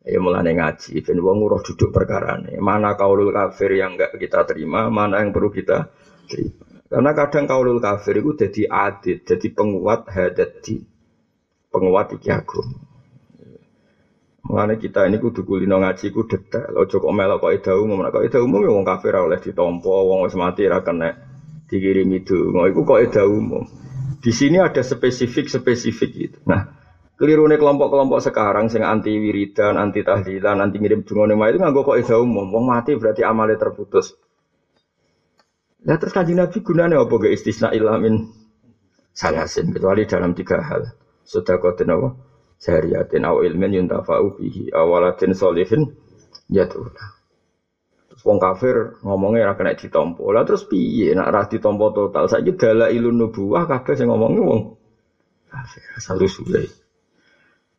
[0.03, 2.59] Ya mulane ngaji, ben wong nguruh duduk perkara ini.
[2.59, 5.93] Mana kaulul kafir yang enggak kita terima, mana yang perlu kita
[6.27, 6.67] terima.
[6.91, 10.83] Karena kadang kaulul kafir itu jadi adit, jadi penguat hadat di
[11.71, 12.90] penguat iki agama.
[14.51, 16.75] Mengenai kita ini kudu kulino ngaji ku detail.
[16.75, 18.03] Ojo kok melok kok ida umum.
[18.03, 21.15] Kok ida umum ya wong kafir oleh ditompo, wong wis mati ra kena
[21.71, 22.67] dikirimi donga.
[22.67, 23.63] Iku kok ida umum.
[24.19, 26.39] Di sini ada spesifik-spesifik gitu.
[26.51, 26.67] Nah,
[27.15, 32.03] keliru nih kelompok-kelompok sekarang sing anti wiridan, anti tahlilan, anti ngirim dungane itu nganggo kok
[32.03, 32.51] ida umum.
[32.51, 34.19] Wong mati berarti amalnya terputus.
[35.87, 38.29] Nah terus kanjeng Nabi gunanya apa gak istisna ilamin
[39.15, 40.91] salasin kecuali dalam tiga hal.
[41.25, 42.30] Sudah kau apa?
[42.61, 45.97] Jariyatin aw ilmin yuntafa'u bihi awalatin solihin
[46.53, 47.17] yatuna.
[48.13, 50.29] Terus wong kafir ngomongnya ra kena ditompo.
[50.29, 52.29] Lah terus piye nak ra ditompo total?
[52.29, 52.53] Saiki
[52.93, 54.61] ilun nubuwah kabeh sing ngomongnya wong
[55.49, 56.69] kafir asal suwe.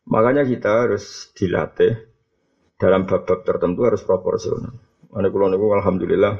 [0.02, 1.94] Makanya kita harus dilatih
[2.74, 4.74] dalam bab-bab tertentu harus proporsional.
[5.14, 6.34] Mana kulo niku alhamdulillah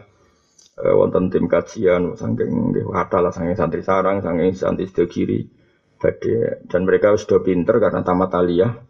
[0.83, 5.62] eh, wonten tim kajian saking nggih lah saking santri sarang, saking santri kiri
[6.03, 8.83] badai dan mereka sudah pinter karena tamat aliyah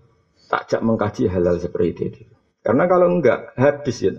[0.49, 2.25] takjak mengkaji hal-hal seperti itu.
[2.65, 4.13] Karena kalau enggak habis ya.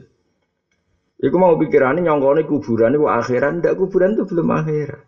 [1.24, 5.02] Iku mau pikirannya nyongkone kuburan itu akhiran, ndak kuburan itu belum akhirat.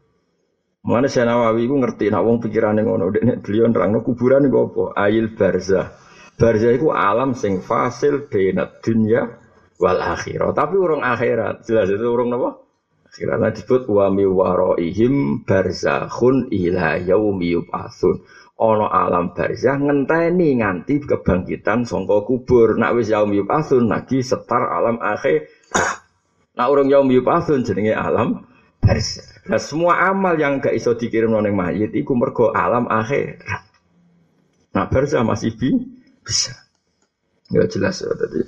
[0.86, 4.84] Mana saya Nawawi itu ngerti nak wong pikirannya ngono, dek beliau nerang kuburan itu apa?
[4.96, 5.92] Ail barzah.
[6.40, 9.28] Barzah itu alam sing fasil benat dunia
[9.82, 10.56] wal akhirat.
[10.56, 12.50] Tapi orang akhirat, jelas itu orang apa?
[13.16, 18.20] Karena disebut wa mi waraihim barzakhun ila yaumi yub'atsun.
[18.56, 22.76] Ono alam barzah ngenteni nganti kebangkitan sangka kubur.
[22.76, 25.48] Nak wis yaumi yub'atsun lagi setar alam akhir.
[26.56, 28.44] Nak urung yaumi yub'atsun jenenge alam
[28.84, 29.28] barzah.
[29.46, 33.40] Nah, semua amal yang gak iso dikirim nang mayit iku mergo alam akhir.
[34.76, 35.72] Nah, barzah masih bi
[36.26, 36.52] bisa.
[37.54, 38.42] Ya jelas ya tadi.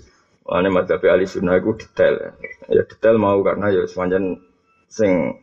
[0.47, 2.33] Ini madzhab ahli sunnah itu detail.
[2.71, 4.39] Ya detail mau karena ya sepanjang
[4.87, 5.35] sing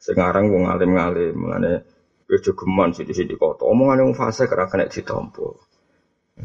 [0.00, 1.36] sekarang wong alim-alim.
[1.36, 1.84] Mengenai
[2.30, 5.66] bejo geman sih di sini kota omongan yang fase karena kena ditompo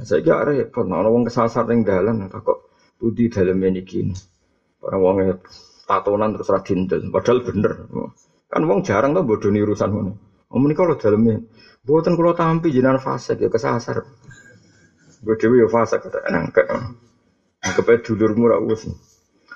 [0.02, 0.84] saya kira repot.
[0.90, 4.16] Nah wong kesasar yang dalan kok budi dalam ini gini
[4.82, 5.34] orang wongnya
[5.86, 7.74] tatonan terus radindel padahal bener.
[8.50, 10.14] Kan wong jarang tuh nih urusan mana
[10.50, 11.42] om ini kalau dalamnya
[11.86, 14.02] buatan kalau tampi jinan fase ya kesasar.
[15.22, 16.66] Gue dewi ya fase kata nangkep.
[17.62, 18.62] Nangkep dulur murah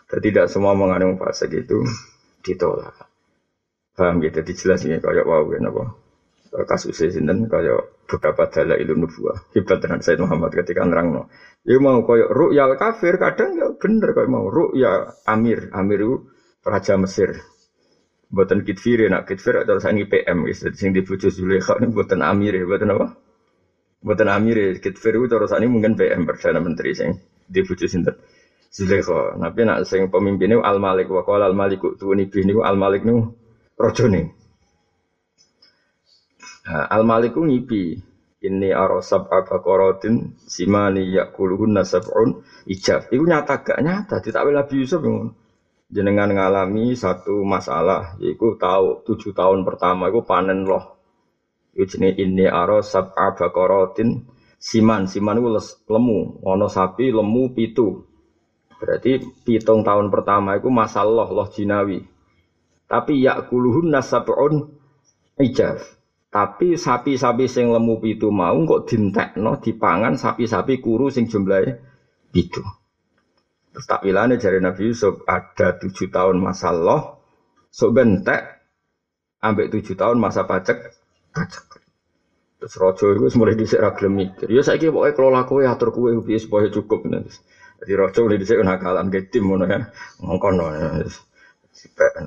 [0.09, 1.85] tidak semua mengandung fase gitu
[2.45, 2.95] ditolak.
[3.95, 5.99] Paham gitu, dijelasin kayak wow, apa
[6.65, 9.37] kasusnya sinten kayak beberapa dalil ilmu nubuah.
[9.53, 11.29] Hebat dengan Said Muhammad ketika nerangno.
[11.61, 16.15] Ya mau kayak ru'yal kafir kadang ya bener kayak mau ru'ya Amir, Amir itu
[16.65, 17.37] raja Mesir.
[18.29, 20.61] Buatan kitfir nak kitfir atau sani PM guys.
[20.77, 23.07] Sing di bojo Zulaikha ini buatan amir ya, buatan apa?
[24.05, 24.69] Buatan amir ya.
[24.77, 27.17] Kitfir itu terus ini mungkin PM perdana menteri sing
[27.49, 28.13] di bojo sinten.
[28.69, 29.37] Zulaikha.
[29.37, 33.01] Tapi nak sing pemimpinnya Al Malik wa qala Al Malik tuwani bih niku Al Malik
[33.01, 33.33] niku
[33.75, 34.33] rajane.
[36.69, 37.97] Nah, Al Malik ku ngipi
[38.39, 43.09] ini arosab abakorotin simani yakuluhun nasabun ijab.
[43.09, 44.21] Iku nyata gak nyata.
[44.21, 45.01] Tidak Nabi Yusuf
[45.89, 51.01] jenengan ngalami satu masalah yaitu tahu tujuh tahun pertama itu panen loh
[51.73, 54.29] itu jenis ini aro sab abakorotin
[54.61, 55.49] siman siman itu
[55.89, 58.05] lemu ono sapi lemu pitu
[58.79, 62.07] berarti pitung tahun pertama itu masalah loh jinawi
[62.87, 64.73] tapi yakuluhun nasabun
[65.37, 65.83] ijab
[66.29, 71.77] tapi sapi-sapi sing lemu pitu mau kok dintekno dipangan sapi-sapi kuru sing jumlahnya
[72.31, 72.63] pitu
[73.79, 77.21] Terus takwilane dari Nabi Yusuf ada tujuh tahun masa loh,
[77.69, 78.65] so bentek,
[79.39, 80.89] ambek tujuh tahun masa pajak,
[81.31, 81.65] pajak.
[82.59, 84.51] Terus rojo itu mulai disik ragilem mikir.
[84.51, 86.11] Ya saya kira pokoknya kelola kue atur kue
[86.43, 87.07] supaya cukup.
[87.79, 89.79] Jadi rojo mulai disik nakalan ke tim mana ya,
[90.19, 90.89] ngongkon ya.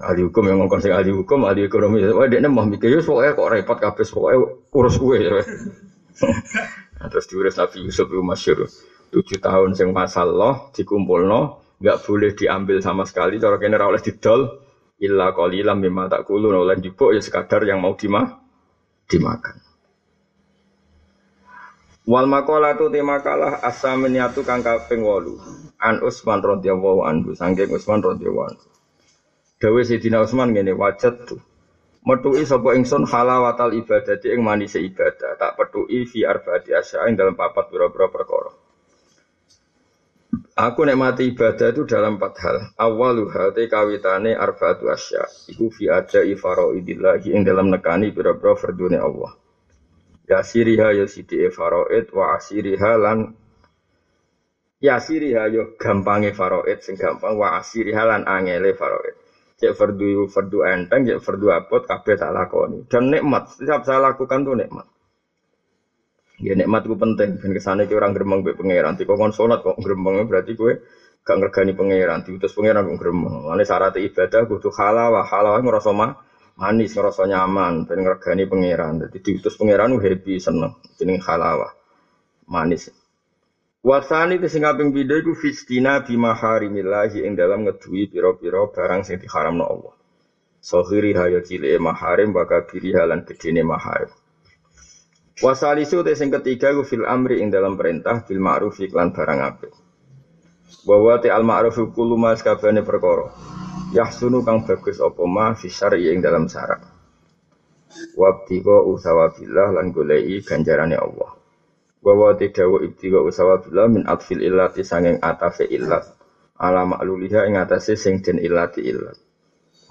[0.01, 2.01] ahli hukum yang ngongkon sing ahli hukum, ahli ekonomi.
[2.09, 4.39] Wah dia mau mikir, ya pokoknya kok repot kabeh, pokoknya
[4.73, 5.17] urus kue.
[5.21, 5.45] Ya.
[6.97, 8.65] nah, terus diurus Nabi Yusuf itu masyur
[9.13, 11.41] tujuh tahun sing masalah no
[11.83, 14.65] nggak boleh diambil sama sekali cara kene oleh didol
[15.03, 18.41] illa qalilan mimma takulun oleh jupuk ya sekadar yang mau dimah
[19.11, 19.61] dimakan
[22.03, 22.27] Wal
[22.79, 28.67] tu tema kalah asaminiatu kang kaping 8 an Utsman radhiyallahu anhu sangking Utsman radhiyallahu anhu
[29.63, 31.39] Dawe Sayyidina Utsman ngene wajat tuh
[32.03, 37.39] Metu'i sapa ingsun halawatal ibadati ing manise ibadah tak petu'i fi arbaati asya ing dalam
[37.39, 38.51] papat pira-pira perkara
[40.53, 42.57] Aku nek mati ibadah itu dalam empat hal.
[42.77, 45.25] Awaluha te kawitane arbaatu asya.
[45.49, 49.33] Iku fi aja ifara'idillahi ing dalam nekani pira-pira fardune Allah.
[50.31, 53.35] Ya siriha ya sidi faraid wa asiriha lan
[54.79, 59.19] ya siriha yo ya gampange faraid sing gampang wa asiriha lan angele faraid.
[59.63, 62.83] Cek fardu fardu enteng, cek fardu apot kabeh tak lakoni.
[62.91, 64.87] Dan nikmat, setiap saya lakukan tuh nikmat.
[66.43, 67.39] Ya nikmat ku penting.
[67.39, 68.99] Ben kesane ki orang gremeng mbek pangeran.
[68.99, 70.75] Tiko kon salat kok gremeng berarti kowe
[71.23, 72.27] gak ngergani pangeran.
[72.27, 73.47] Diutus pangeran kok gremeng.
[73.47, 76.19] Mane syarat ibadah kudu halal, halal ngrasa mah
[76.59, 79.01] manis, ngerasa nyaman, ben ngergani pangeran.
[79.07, 80.77] Dadi diutus pangeran happy seneng.
[80.99, 81.69] Jeneng halal.
[82.49, 82.93] Manis.
[83.83, 89.19] Wasani te sing kaping pindho iku fistina bi maharimillahi ing dalam ngeduwi pira-pira barang sing
[89.19, 89.95] diharamno Allah.
[90.63, 94.15] Sohiri hayo cilik maharim bakal kiri halan gedene maharim.
[95.43, 99.75] Wasalisu te sing ketiga ku fil amri ing dalam perintah bil ma'ruf iklan barang apik.
[100.83, 103.29] Bahwa te al ma'ruf kullu ma sakabane perkara.
[103.93, 106.81] Yahsunu kang bagus apa ma fi syar'i ing dalam syarat.
[108.17, 111.37] Wabtiqa usawabillah lan golei ganjarane Allah.
[112.01, 116.09] Bahwa te dawu ibtiqa usawabillah min atfil illati sanging atafe illat.
[116.57, 119.19] Ala makluliha ing atase sing den illati illat.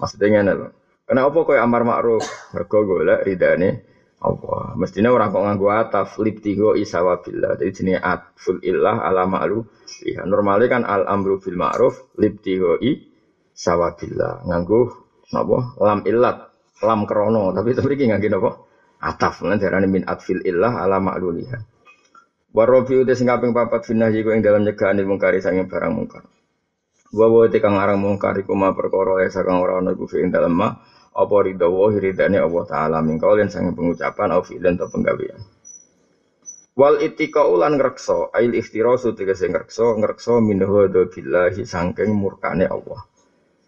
[0.02, 0.68] Maksudnya ngene lho.
[1.06, 2.24] Kenapa koyo amar ma'ruf?
[2.56, 3.91] Mergo golek ridane
[4.22, 4.78] Allah.
[4.78, 7.58] Mestinya orang kok nganggo ataf lip tigo isawabillah.
[7.58, 9.66] Jadi jenis atful illah ala ma'lu.
[10.06, 13.02] Ya, normalnya kan al amru fil ma'ruf lip tigo i
[13.50, 14.46] sawabillah.
[14.46, 14.80] Nganggo
[15.34, 15.58] napa?
[15.82, 16.36] Lam illat,
[16.86, 17.50] lam krono.
[17.50, 18.50] Tapi tapi iki nganggo napa?
[19.02, 21.58] Ataf lan darane min atfil illah ala ma'luliha.
[22.54, 26.22] Warobi udah sing kaping papat finah jiku yang dalam nyegani mungkari sanging barang mungkar.
[27.10, 30.68] Wa wa te kang arang mungkar iku ma perkara ya sakang ora dalam ma
[31.12, 32.98] apa ridha wa ridane Allah taala.
[33.04, 35.40] Min kaulin sang pengucapan au fi'lan atau penggawean.
[36.72, 43.04] Wal ittiqa'u lan ngrekso ail iftirasu tegese ngrekso ngrekso min hada billahi sangking murkane Allah.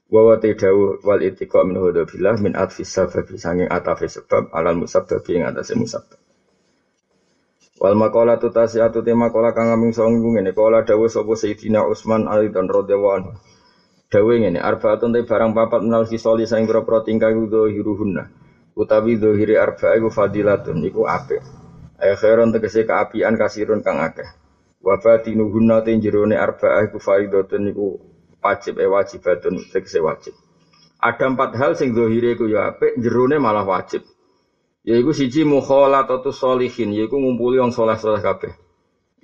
[0.09, 4.81] Wa wa tidau wal ittiqa min hada billah min atfis sabab sanging atafe sebab alal
[4.81, 6.21] musabbab ing atase musabbab
[7.75, 10.57] Wal makola tu tasiatu tema kola kang ngene.
[10.57, 13.35] Kola dawuh sapa Sayyidina Utsman Ali dan radhiyallahu
[14.15, 18.31] Dawe ngene, arbaatun te barang papat menal kisoli saing pira-pira tingkah iku hiruhunna.
[18.79, 21.43] Utawi dohiri arba iku fadilatun iku apik.
[21.99, 24.27] Ayo khairon tegese keapian kasirun kang akeh.
[24.79, 27.99] Wa batinuhunna te jerone arba iku faridatun iku
[28.39, 30.35] wajib e wajibatun tegese wajib.
[31.03, 34.07] Ada empat hal sing dohiri iku ya apik, jerone malah wajib.
[34.87, 38.53] Yaiku siji mukhalatatu sholihin, yaiku ngumpuli wong saleh-saleh kabeh.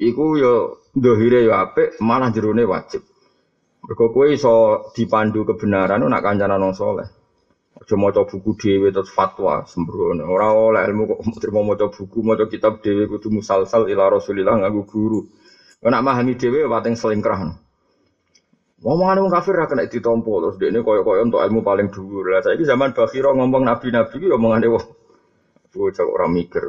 [0.03, 0.55] Iku ya
[0.98, 3.07] dohire ya apik, malah jerone wajib.
[3.80, 4.54] Mergo kowe iso
[4.94, 7.08] dipandu kebenaran nak kancana nang soleh.
[7.80, 10.28] Aja maca buku dhewe terus fatwa sembrono.
[10.28, 14.84] Ora oleh ilmu kok trimo maca buku, maca kitab dhewe kudu musalsal ila Rasulillah nganggo
[14.84, 15.20] guru.
[15.80, 17.40] Nek pahami dhewe pating selingkrah.
[18.80, 22.32] Ngomongane wong kafir ra kena ditompo terus dekne koyo-koyo untuk ilmu paling dhuwur.
[22.32, 24.84] Lah saiki zaman Bakhira ngomong nabi-nabi ki omongane wong
[25.72, 26.64] bocah ora mikir.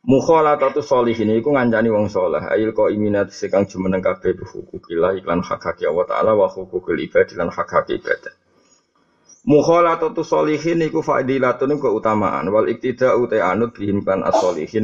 [0.00, 2.40] Mukhalatatu sholihin iku ngancani wong saleh.
[2.72, 7.52] Ko iminat sekang jumeneng kabeh hukukillah iklan hak hak Allah taala wa hukukul ibad lan
[7.52, 8.32] hak hak ibadah.
[9.44, 14.24] Mukhalatatu sholihin iku fadilatun keutamaan wal iktida uta anut bihim kan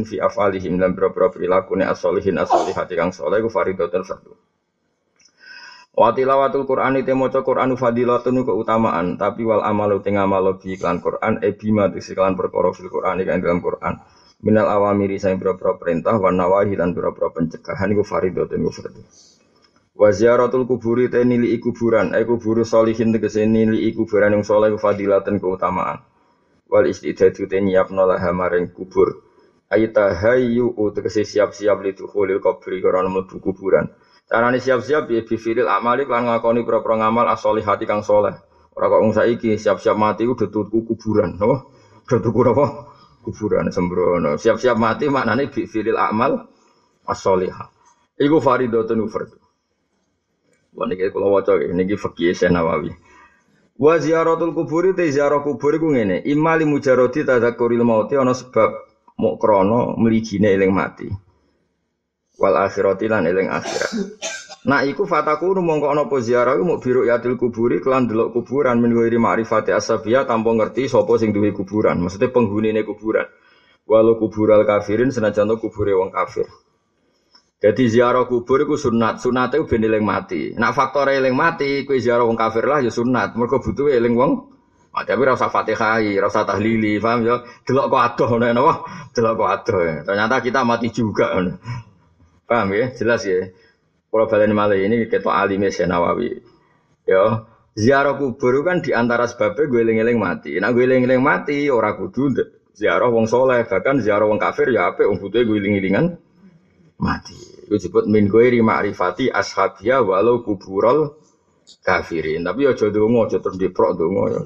[0.04, 4.36] fi afalihim lan boro-boro prilakune as-sholihin kang saleh iku faridatun fardu.
[5.96, 11.00] Wa tilawatul Qur'an itu maca Qur'an fadilatun keutamaan, tapi wal amalu teng amal bi iklan
[11.00, 13.96] Qur'an e bima iklan perkara fil Qur'an kan dalam Qur'an.
[14.44, 19.02] Minal awamiri sing pira-pira perintah wa nawahi lan pira-pira pencegahan iku faridatun iku fardhu.
[19.96, 25.40] Wa ziyaratul kuburi nili kuburan, ai kuburu solihin tegese nili kuburan yang saleh iku fadilatun
[25.40, 26.04] keutamaan.
[26.68, 29.24] Wal istidadu te nyiapno laha maring kubur.
[29.72, 33.88] Ayta hayyu tegese siap-siap li dukhulil kubri karena mlebu kuburan.
[34.28, 38.36] Carane siap-siap ya bifilil amali lan ngakoni pro-pro ngamal as-solihati kang soleh.
[38.76, 41.64] Ora kok saiki siap-siap mati udah tuku kuburan, napa?
[42.04, 42.66] Udah tuku apa?
[43.26, 44.38] Kuburan sembrono.
[44.38, 46.46] Siap-siap mati maknane bifilil amal
[47.10, 47.66] as-solihah.
[48.22, 49.42] Iku faridatun fardhu.
[50.78, 52.94] Wah niki kula waca niki fikih Nawawi.
[53.76, 58.72] Wa ziyaratul kuburi te ziarah kubur iku ngene, imali mujarradi tadzakuril mauti ana sebab
[59.20, 61.08] mok krana mligine eling mati
[62.40, 63.92] wal akhirati lan eling akhirat.
[64.66, 68.98] Nah iku fataku mongko ana apa ziarah mau biru yatil kuburi kelan delok kuburan min
[68.98, 72.02] ghairi ma'rifati asabiyah tanpa ngerti sapa sing duwe kuburan.
[72.02, 73.30] Maksudnya penghunine kuburan.
[73.86, 76.50] Walau kubural kafirin senajan kubure wong kafir.
[77.62, 80.50] Jadi ziarah kubur iku sunat, sunate ben eling mati.
[80.58, 83.38] Nak faktor eling mati, kuwi ziarah wong kafir lah ya sunat.
[83.38, 84.50] Mergo butuh eling wong
[84.90, 85.14] mati.
[85.14, 87.38] Tapi rasa Fatihah, rasa tahlili, paham ya?
[87.62, 88.72] Delok kok adoh ngono napa?
[89.14, 89.80] Delok kok adoh.
[90.04, 91.32] Ternyata kita mati juga.
[92.44, 92.90] Paham ya?
[92.92, 93.46] Jelas ya.
[94.16, 96.32] Kalau balen malah ini alim ya Nawawi.
[97.04, 97.44] Ya,
[97.76, 100.56] ziarah kubur kan di antara sebabnya gue eling-eling mati.
[100.56, 102.32] Nah gue eling-eling mati orang kudu
[102.72, 106.16] ziarah wong soleh bahkan ziarah wong kafir ya apa wong butuh gue eling-elingan
[106.96, 107.36] mati.
[107.68, 111.12] Itu disebut min gue ma'rifati ashabia walau kuburol
[111.84, 112.40] kafirin.
[112.40, 114.40] Tapi ya jodoh dongo, jodoh terus diprok dongo ya.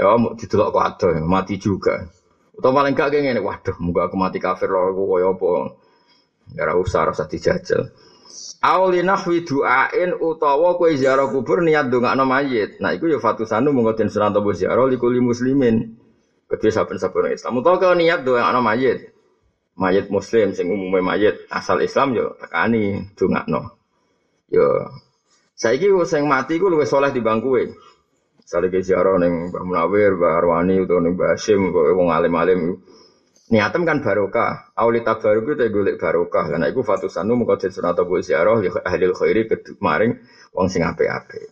[0.00, 2.08] Ya mau didelok kok ada mati juga.
[2.56, 5.50] Atau paling gak kayak waduh, muka aku mati kafir loh, aku apa.
[6.56, 7.92] Ya ora usah rasa dijajal.
[8.62, 12.82] Auli nahwi du'ain utawa kowe ziarah kubur niat ndongakno mayit.
[12.82, 15.94] Nah iku ya fatusanu monggo den sunan tobo ziarah likuli muslimin.
[16.48, 19.14] Kedua saben-saben Islam utawa kowe niat ndongakno mayit.
[19.78, 23.60] Mayit muslim sing umume mayit asal Islam yo ya tekani ndongakno.
[24.50, 24.90] Yo ya,
[25.54, 27.62] saiki sing mati ku luwih saleh timbang kowe.
[28.48, 32.80] Ke ziarah ning Mbah Munawir, Mbah Arwani utawa ning Mbah Hasyim wong alim-alim
[33.48, 34.76] Niatem kan barokah.
[34.76, 36.52] Auli tabaruk itu golek barokah.
[36.52, 39.48] Karena itu fatusanu muka jadi sunat abu ziarah ya ahli khairi
[39.80, 40.12] maring
[40.52, 41.48] wong sing ape-ape.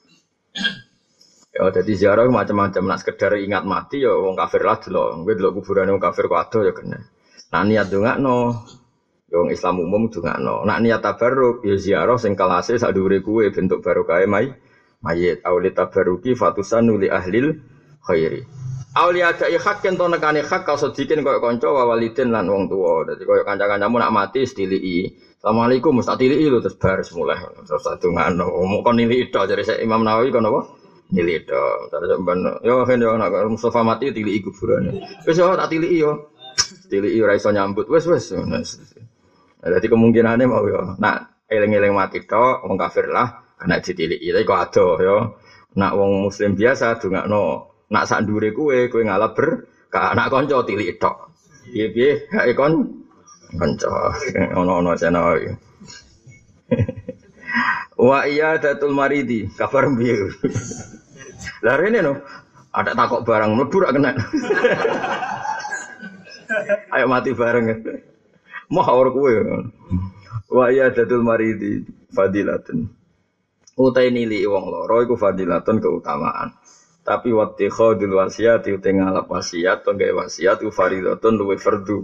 [1.57, 2.85] Ya jadi ziarah macam-macam.
[2.85, 5.25] Nak sekedar ingat mati ya wong kafir lah dulu.
[5.25, 7.01] Gue dulu kuburan wong kafir kok ada ya kena.
[7.57, 7.89] Nah niat
[8.21, 8.61] no.
[9.33, 10.69] Ya wong Islam umum dongak no.
[10.69, 14.53] Nak niat tabaruk ya ziarah sing kalase sak dhuwure kuwe bentuk barokah mai
[15.01, 15.41] mayit.
[15.49, 17.57] Auli tabaruki fatusanu li ahlil
[18.05, 18.45] khairi.
[18.97, 23.05] Aulia ada hak yang nekane hak kau sedikin kau konco wawalidin lan wong tua.
[23.05, 25.05] Jadi kau kanca-kancamu nak mati stili
[25.37, 27.37] Assalamualaikum mesti tilii lu terus bar mulai.
[27.69, 30.65] Terus satu ngano mau kon nili itu jadi saya Imam Nawawi kon apa?
[31.13, 34.89] Nili itu terus ben yo kan yo nak Mustafa mati tilii kuburan
[35.29, 36.33] wes yo tak tilii yo.
[36.89, 37.93] Tilii ora iso nyambut.
[37.93, 44.33] Wes wes jadi kemungkinannya mau yo nak eleng-eleng mati to wong kafir lah kena ditilii
[44.33, 45.17] tapi kok ada yo.
[45.77, 46.97] Nak wong muslim biasa
[47.29, 49.49] no Nak sak ndure kowe, kowe ngalap ber
[49.93, 51.31] ka anak kanca tilik tok.
[51.71, 52.75] Piye-piye hae kon
[53.59, 53.91] kanca
[54.59, 55.21] ono-ono sena
[57.97, 60.29] Wa iya datul maridi, kabar piye?
[61.65, 62.21] Lah rene no,
[62.75, 64.13] ada takok barang mlebu ra kena.
[66.93, 67.67] Ayo mati bareng.
[68.69, 69.33] Mau ora kowe.
[70.53, 71.81] Wa iya datul maridi
[72.13, 72.85] fadilatun.
[73.77, 76.53] Utai nili wong loro iku fadilatun keutamaan.
[77.07, 82.03] Tapi waktu khodul wasiat itu ngalap wasiat gak wasiat itu faridatun luwe fardu.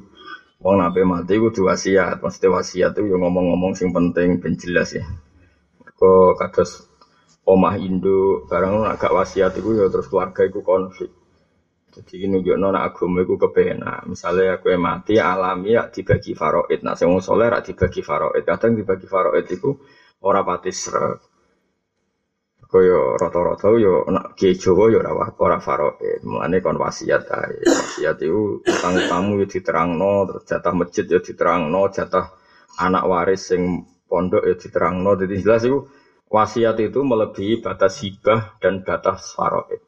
[0.62, 2.22] Wong nape mati kudu wasiat.
[2.22, 5.02] Maksudnya wasiat itu yang ngomong-ngomong sing penting ben jelas ya.
[5.98, 6.86] Kok kados
[7.42, 11.10] omah Indo barang agak wasiat itu ya terus keluarga itu konflik.
[11.92, 14.06] Jadi ini juga nona agama itu kebenar.
[14.06, 16.80] Misalnya aku yang mati alami ya dibagi faroid.
[16.86, 18.46] Nah, saya mau soleh dibagi faroid.
[18.46, 19.76] Kadang dibagi faroid itu
[20.22, 21.31] orang pati seret
[22.72, 26.24] Kaya rata-rata yo nak kiai Jawa yo ora ora faraid.
[26.24, 27.60] Mulane kon wasiat ae.
[27.68, 32.32] Wasiat iku utang-utangmu yo diterangno, terus jatah masjid yo diterangno, jatah
[32.80, 35.10] anak waris sing pondok yo diterangno.
[35.20, 35.78] Jadi jelas iku
[36.32, 39.84] Wasiat itu melebihi batas hibah dan batas faraid.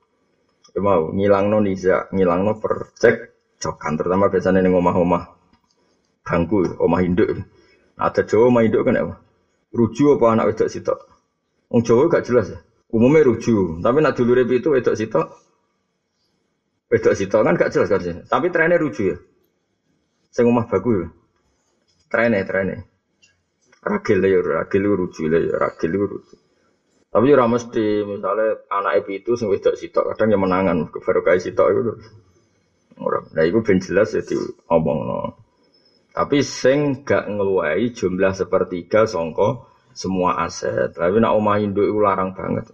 [0.76, 5.24] Ya mau ngilangno niza, ngilangno percek jokan terutama biasanya ning omah-omah
[6.20, 7.32] bangku, omah induk.
[7.96, 9.14] Ada Jawa omah induk kan apa?
[9.72, 11.00] Ruju apa anak wedok sitok?
[11.72, 12.60] Wong Jawa gak jelas ya.
[12.94, 15.26] Umumnya ruju, tapi nak dulure itu wedok sitok.
[16.94, 19.16] Wedok sitok kan gak jelas kan Tapi trennya ruju ya.
[20.30, 21.06] Sing omah baku ya.
[22.06, 22.86] Trennya, trennya.
[23.82, 26.38] Ragil ya, ragil rujuk ya, ragil rujuk.
[27.10, 31.42] Tapi ora mesti misalnya anak ibu itu sing wedok sitok kadang yang menangan baru kayak
[31.42, 31.92] sitok itu.
[32.98, 33.22] Ora.
[33.34, 34.22] Nah itu ben jelas ya
[34.70, 35.34] no.
[36.14, 40.94] Tapi sing gak ngeluai jumlah sepertiga songko semua aset.
[40.94, 42.70] Tapi nak omah induk itu larang banget.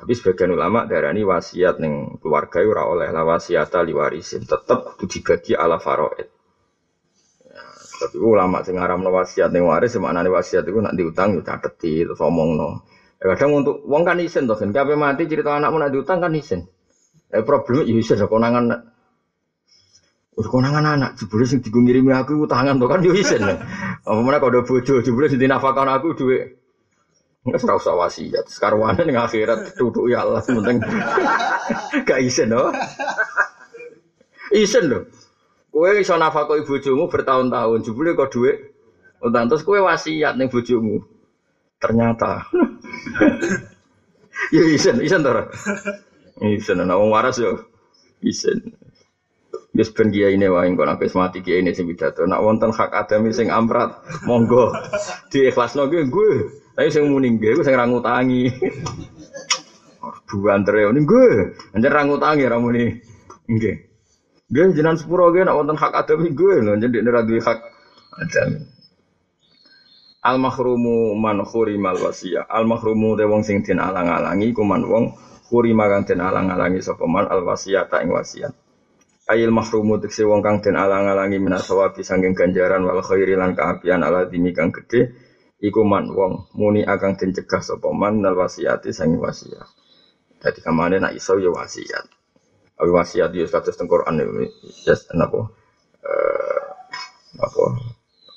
[0.00, 5.52] Tapi sebagian ulama darani wasiat neng keluarga ora oleh lah wasiat ali warisin tetap dibagi
[5.52, 6.24] ala faraid.
[8.00, 12.16] Tapi ulama sing ngaramno wasiat ning waris maknane wasiat iku nak diutang yo cateti terus
[12.16, 12.80] omongno.
[13.20, 16.32] Ya kadang untuk wong kan isin to kan kabeh mati cerita anakmu nak diutang kan
[16.32, 16.64] isin.
[17.28, 18.88] Eh problem yo isin konangan
[20.32, 21.84] Wis konangan anak jebule sing digo
[22.16, 23.44] aku utangan to kan yo isin.
[23.44, 26.59] Apa meneh kok bojo jebule sing dinafakon aku dhuwit
[27.40, 28.44] Nggak usah usah wasiat.
[28.52, 30.76] Sekarang ning akhirat duduk ya Allah penting
[32.08, 32.68] gak isin loh.
[34.52, 35.08] Isin loh.
[35.72, 38.74] Kue iso nafakoi bojomu bertahun-tahun, jebule kok duit
[39.24, 41.00] utang terus kue wasiat nih bojomu.
[41.80, 42.44] Ternyata.
[44.54, 45.32] ya isen, isen to.
[46.44, 47.56] Isen ana wong waras yo.
[48.20, 48.60] Isen.
[49.70, 52.28] Wis ben kiai ini wae kok nek mati kiai ini sing pidato.
[52.28, 53.96] Nak wonten hak adami sing amrat,
[54.28, 54.76] monggo
[55.32, 56.59] diikhlasno kuwi gue.
[56.74, 58.46] Tapi sing muni nggih sing ra ngutangi.
[60.30, 61.28] Buantere ini gue.
[61.74, 62.84] Anjen ra ngutangi ra muni
[63.50, 63.76] nggih.
[64.50, 67.58] Gue jenengan sepuro gue nak wonten hak adami gue jadi ora duwe hak
[68.18, 68.62] adami.
[70.20, 72.44] Al mahrumu man khurimal wasiyah.
[72.50, 75.16] Al mahrumu de wong sing den alang-alangi ku man wong
[75.48, 78.52] khurima kang den alang-alangi sapa man al wasiyata ing wasiat.
[79.30, 84.26] Ail mahrumu tekse wong kang den alang-alangi minasawabi sanging ganjaran wal khairi lan kaapian ala
[84.28, 85.29] dimi kang gedhe
[85.60, 89.68] iku man wong muni akan den cegah sapa man nal wasiyati sanging wasiat.
[90.40, 92.08] Dadi kamane nak iso ya wasiat.
[92.80, 94.48] Abi wasiat dia status tengkoran ini,
[94.88, 95.52] just apa?
[96.00, 96.60] Eh,
[97.36, 97.64] apa?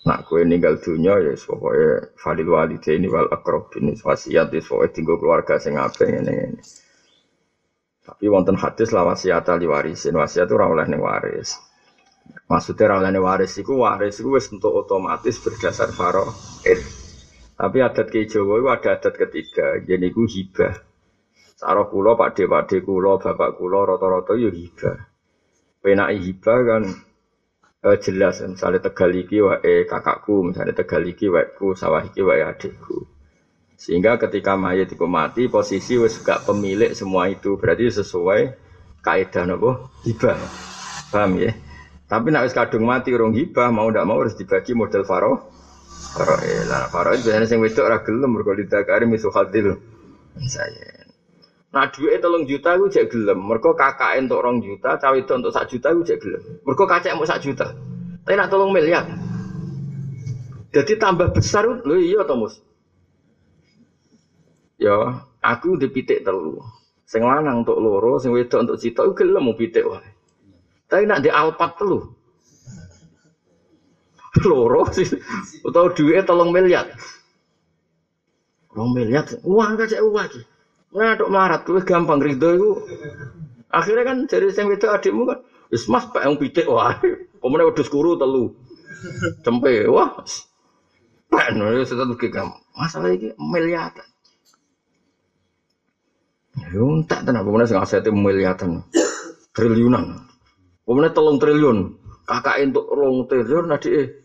[0.04, 3.32] Nak kue ninggal dunia ya pokoknya falil walide ini wal
[3.80, 6.60] ini wasiat ya pokoknya tinggal keluarga sing apa ini.
[8.04, 11.56] Tapi wonten hadis lah wasiat ali warisin wasiat itu oleh ning waris.
[12.52, 16.28] Maksudnya oleh ning waris itu waris itu wis untuk otomatis berdasar faro.
[17.64, 20.84] Tapi adat ke Jawa itu ada adat ketiga, jadi itu hibah.
[21.56, 25.00] Sarah kulo, pak de, pak de kulo, bapak kulo, roto-roto yo hibah.
[25.80, 26.84] Pena hibah kan
[27.88, 33.08] eh, jelas, misalnya tegal iki wae kakakku, misalnya tegal iki ku, sawah iki wae adikku.
[33.80, 38.60] Sehingga ketika mayat itu mati, posisi wes gak pemilik semua itu berarti sesuai
[39.00, 40.36] kaidah nopo hibah.
[41.16, 41.56] Paham ya?
[42.12, 45.53] Tapi nak wis kadung mati urung hibah, mau ndak mau harus dibagi model faro.
[46.12, 49.80] Faro, eh, lah faro itu biasanya sing wedok ora gelem mergo didakari misuhadil.
[50.44, 51.08] Saya.
[51.74, 53.40] Nah duit tolong juta gue cek gelem.
[53.50, 56.44] Mereka kakak untuk rong juta, cawe itu untuk sak juta gue cek gelem.
[56.62, 57.74] Mereka kacek mau sak juta.
[58.24, 59.10] Tapi nak tolong miliar.
[60.74, 62.62] Jadi tambah besar lo iya Tomus.
[64.78, 66.62] Ya, aku dipitik telu.
[67.06, 70.10] Sing lanang untuk loro, sing wedok untuk cita, gelem mau pitik wae.
[70.90, 72.10] Tapi nak di alpat telu.
[74.50, 75.06] Loro sih,
[75.62, 76.90] atau duit tolong miliar.
[78.74, 80.42] Rong miliar, uang kacek uang lagi.
[80.94, 82.72] Ngaduk melarat tuh gampang ridho itu.
[83.70, 86.98] Akhirnya kan dari yang itu adikmu kan, wis mas pak yang pitik wah,
[87.42, 88.54] kemudian udah kuru telu,
[89.42, 90.22] cempe wah,
[91.30, 92.54] pak nulis sudah tuh kamu.
[92.74, 94.10] Masalah ini miliaran.
[96.54, 98.86] Ya tak kemudian sing asete miliaran.
[99.54, 100.26] Triliunan.
[100.86, 101.78] Kemudian telung triliun.
[102.26, 104.23] Kakak untuk rong triliun nadi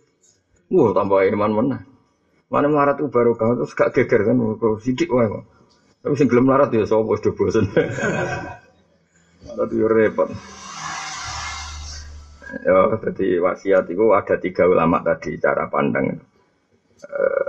[0.68, 1.78] Wah tambah iman mana.
[2.48, 4.36] Mana melarat itu baru kau terus gak geger kan.
[4.80, 5.44] Sidik wah.
[5.98, 7.66] Tapi sing gelem larat ya sapa wis bosen.
[9.48, 10.30] Larat yo repot.
[12.64, 16.16] Ya, jadi wasiat itu ada tiga ulama tadi cara pandang.
[17.04, 17.46] Uh,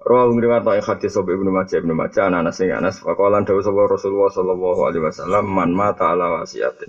[0.00, 3.84] Rawu ngriwat ta hadis sapa Ibnu Majah Ibnu Majah anak sing Anas faqalan dawuh sapa
[3.84, 6.88] Rasulullah sallallahu alaihi wasallam man mata ala wasiatin.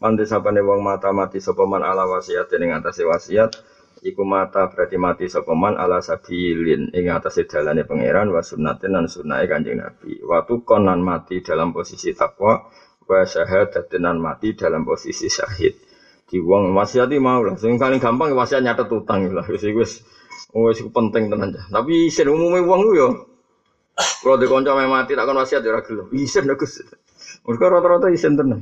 [0.00, 3.54] Man disapane wong mata mati sapa man ala wasiatin ing atase wasiat
[4.04, 9.48] iku mata berarti mati sokoman ala sabilin ing atas dalane pangeran wa sunnatin lan sunnahe
[9.48, 10.20] Kanjeng Nabi.
[10.20, 12.68] Waktu konan mati dalam posisi takwa
[13.06, 15.78] wa syahadatin mati dalam posisi syahid.
[16.26, 20.02] Di wong wasiati mau lah, sing paling gampang wasiat nyatet utang lah wis wis
[20.50, 21.54] wis penting tenan.
[21.54, 23.08] Tapi sing umume wong yo
[23.96, 26.12] Kalau di konco mati tak kon wasiat ya ora gelem.
[26.12, 26.84] Isen Gus.
[27.48, 28.60] Mergo rata-rata isen tenan.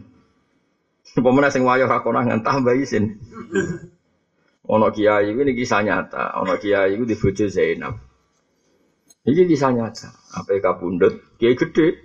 [1.19, 3.19] Pemenang sing wayo ra konangan tambah isen.
[4.65, 6.41] Ono kiai ini kisah nyata.
[6.41, 7.95] Ono kiai itu di bojo Zainab.
[9.29, 10.09] Ini kisah nyata.
[10.41, 11.37] Apa kabundut?
[11.37, 12.01] Kiai gede.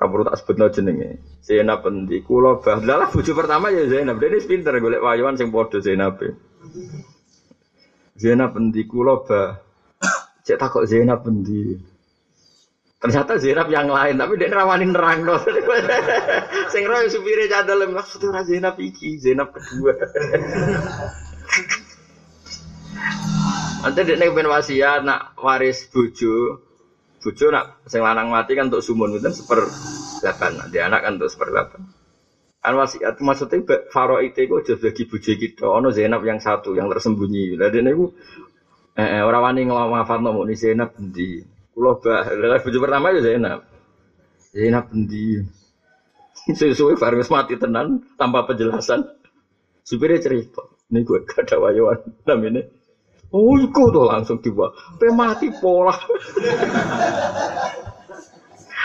[0.00, 1.20] Kamu tak sebut no jenenge.
[1.44, 2.24] Zainab pendi.
[2.24, 2.80] Kulo bah.
[3.12, 4.16] Pertama ya Zainab.
[4.18, 6.16] Dia ini pinter golek wayuan sing podo Zainab.
[8.16, 8.82] Zainab pendi.
[8.88, 9.60] Kulo bah.
[10.42, 11.76] Cek takut Zainab pendi.
[13.02, 15.34] Ternyata Zainab yang lain, tapi dia rawanin nerang no.
[16.72, 19.90] Sing roy supire cadel maksudnya Zainab iki, Zainab kedua.
[23.82, 26.62] Nanti dia nek wasiat nak waris bojo,
[27.18, 29.66] bojo nak sing lanang mati kan untuk sumun itu seper
[30.22, 31.80] delapan, nanti anak kan untuk seper delapan.
[32.62, 36.86] Kan wasiat maksudnya faro itu kok jadi bagi bojo kita, ono Zainab yang satu yang
[36.94, 37.58] tersembunyi.
[37.58, 38.14] Lah dia niku
[38.94, 41.42] eh, eh ora wani nglawan nomo ni Zainab di
[41.74, 43.66] Kulo bah, lah bojo pertama ya Zainab.
[44.54, 45.42] Zainab endi?
[46.58, 49.10] Sesuai Faris mati tenan tanpa penjelasan.
[49.82, 50.62] Supirnya cerita,
[50.94, 52.62] ini gue gak ada wayuan namanya.
[53.32, 54.68] Oh, iku tuh langsung tiba.
[55.00, 55.96] Pe mati pola.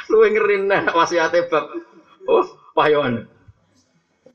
[0.08, 1.68] Lu ngerin nah wasiate bab.
[2.32, 2.48] Oh,
[2.80, 3.28] wayuan.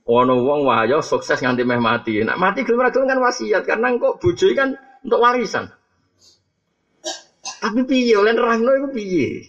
[0.05, 2.21] Ono wong wayo sukses nganti meh mati.
[2.21, 5.65] Nak mati gelem ra kan wasiat karena kok bojo kan untuk warisan.
[7.63, 9.49] Tapi piye oleh nerangno iku piye?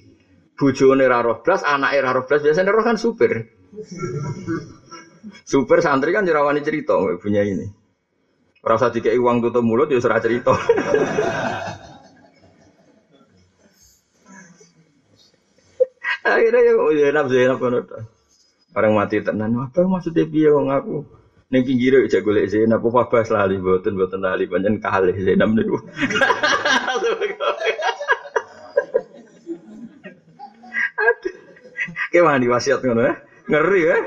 [0.53, 3.41] Bojone ra roh blas, anake ra roh blas, biasane roh kan super.
[5.41, 7.82] Super santri kan jerawani cerita punya ini.
[8.63, 10.55] Ora usah dikei uang tutup mulut ya ora cerita.
[16.23, 17.83] Akhirnya ya ya nafsu ya nafsu
[18.73, 21.05] Orang mati tenan, apa maksudnya piye wong aku?
[21.53, 25.77] Ning pinggire cek golek Zainab apa bahas lali mboten mboten lali pancen kalih Zainab niku.
[32.09, 33.13] Kayak di wasiat ngono ya.
[33.45, 33.97] Ngeri ya.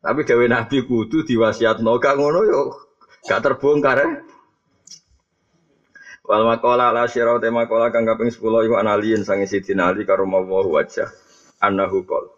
[0.00, 2.62] Tapi gawe Nabi kudu diwasiatno gak ngono yo
[3.22, 4.08] gak terbongkar ya.
[6.22, 10.22] Wal makola la syirau te makola kang kaping 10 iku analiin sange Sidina Ali karo
[10.22, 11.10] mawa wajah
[11.58, 12.30] annahu qol.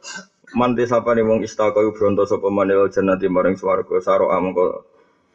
[0.57, 4.85] Man desapane wong istaka iku bronto sapa man ilal jannati maring swarga saro amangka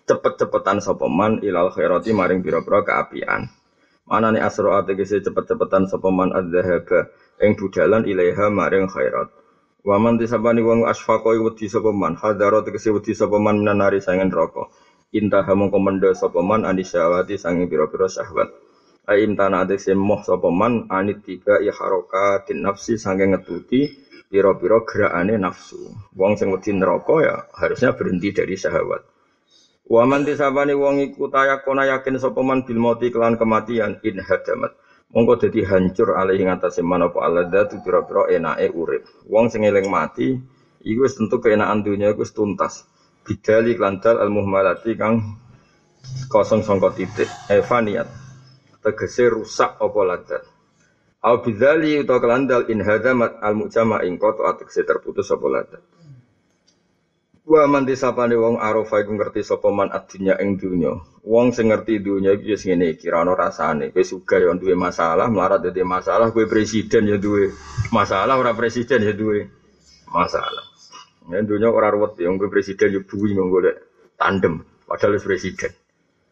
[0.10, 3.50] cepet-cepetan sapa man ilal khairati maring pira-pira kaapian.
[4.10, 7.10] Manane asra ategese cepet-cepetan sapa man adzahaba
[7.42, 9.30] ing budalan ilaiha maring khairat.
[9.80, 14.68] Waman disabani wong asfaqa wedi sapa man, hadaro tegese wedi sapa man minanari sangen neraka.
[15.10, 18.54] Intaha mongko mendha sapa man anisyawati sange pira-pira syahwat.
[19.10, 23.90] Aim tanah tegese moh sapa man anit tiga ya harokatin nafsi sange ngetuti
[24.30, 25.82] pira-pira gerakane nafsu.
[26.14, 29.02] Wong sing wedi neraka ya harusnya berhenti dari syahwat.
[29.90, 34.78] Waman disabani wong iku tayakona yakin sapa man bil mauti kelan kematian in hadamat
[35.10, 39.10] mongko dadi hancur alih ing atase manapa aladzatu pira-pira enake urip.
[39.26, 40.38] Wong sing eling mati
[40.86, 42.86] iku tentu keenakan dunya iku wis tuntas.
[43.30, 45.38] Bidali klantal al muhmalati kang
[46.34, 48.10] kosong sangka titik evaniat.
[48.82, 50.44] Tegese rusak apa ladat.
[51.22, 55.84] Au bidzali utawa kelandal in hadamat al mujama ing koto ategese terputus apa ladat.
[57.46, 60.98] Wa man disapane wong arafa iku ngerti sapa man ing dunya.
[61.26, 63.90] Wong sing ngerti dunya iki wis ngene iki ra ono rasane.
[63.90, 67.50] Kowe sugih ya duwe masalah, melarat dadi masalah, kowe presiden ya duwe
[67.94, 69.50] masalah, ora presiden ya duwe
[70.14, 70.69] masalah.
[71.30, 73.78] Ya dunya ora ruwet ya kowe presiden ya buwi golek
[74.18, 75.70] tandem padahal presiden.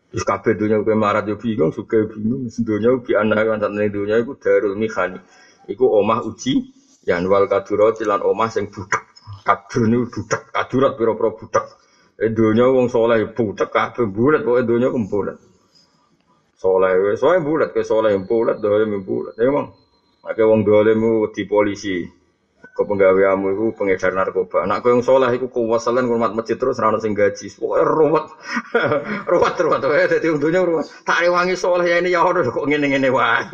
[0.10, 4.18] Wis kabeh dunya kowe melarat ya bingung, sugih bingung, dunya bi ana kan satene dunya
[4.18, 5.22] iku darul mihani.
[5.70, 6.74] Iku omah uji
[7.06, 9.06] yan wal kadurati lan omah sing budak.
[9.46, 11.66] Kadur ini budak, kadurat pira-pira budak.
[12.18, 15.38] Eh dunya wong soleh budak kabeh bulat pokoke dunya ku bulat.
[16.58, 19.38] Soleh soleh bulat ke soleh bulat dolim bulat.
[19.38, 19.68] Mong.
[20.26, 22.02] Ake wong dolim di polisi.
[22.78, 24.70] Ke penggaweamu iku pengedar narkoba.
[24.70, 27.50] Nak kowe yang soleh iku kuwasalan ngurmat masjid terus ora ono sing gaji.
[27.58, 28.26] Pokoke ruwet.
[29.34, 30.86] ruwet ruwet dadi wong dunya ruwet.
[31.02, 33.50] Tak rewangi soleh ya ini ya ono kok ngene-ngene wae.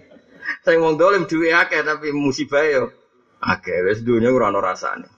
[0.64, 2.88] Sing wong dolim duwe akeh tapi musibah yo
[3.44, 5.12] akeh wis dunya ora ono rasane.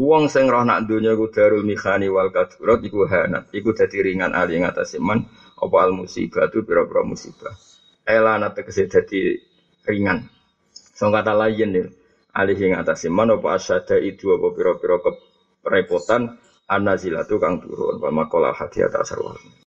[0.00, 4.32] Wong sing roh nak donya iku darul mikhani wal kadurat iku hanat, iku dadi ringan
[4.32, 5.28] ali ing atase man
[5.60, 7.52] apa al musibah tu pira-pira musibah.
[8.08, 9.36] Elana tegese dadi
[9.84, 10.24] ringan.
[10.96, 11.84] Song kata lain ya,
[12.34, 14.96] ali ing atase man apa asyada itu apa pira-pira
[15.64, 16.38] kerepotan
[16.70, 17.98] anazilatu kang turun.
[17.98, 19.12] Wa maqala hati atas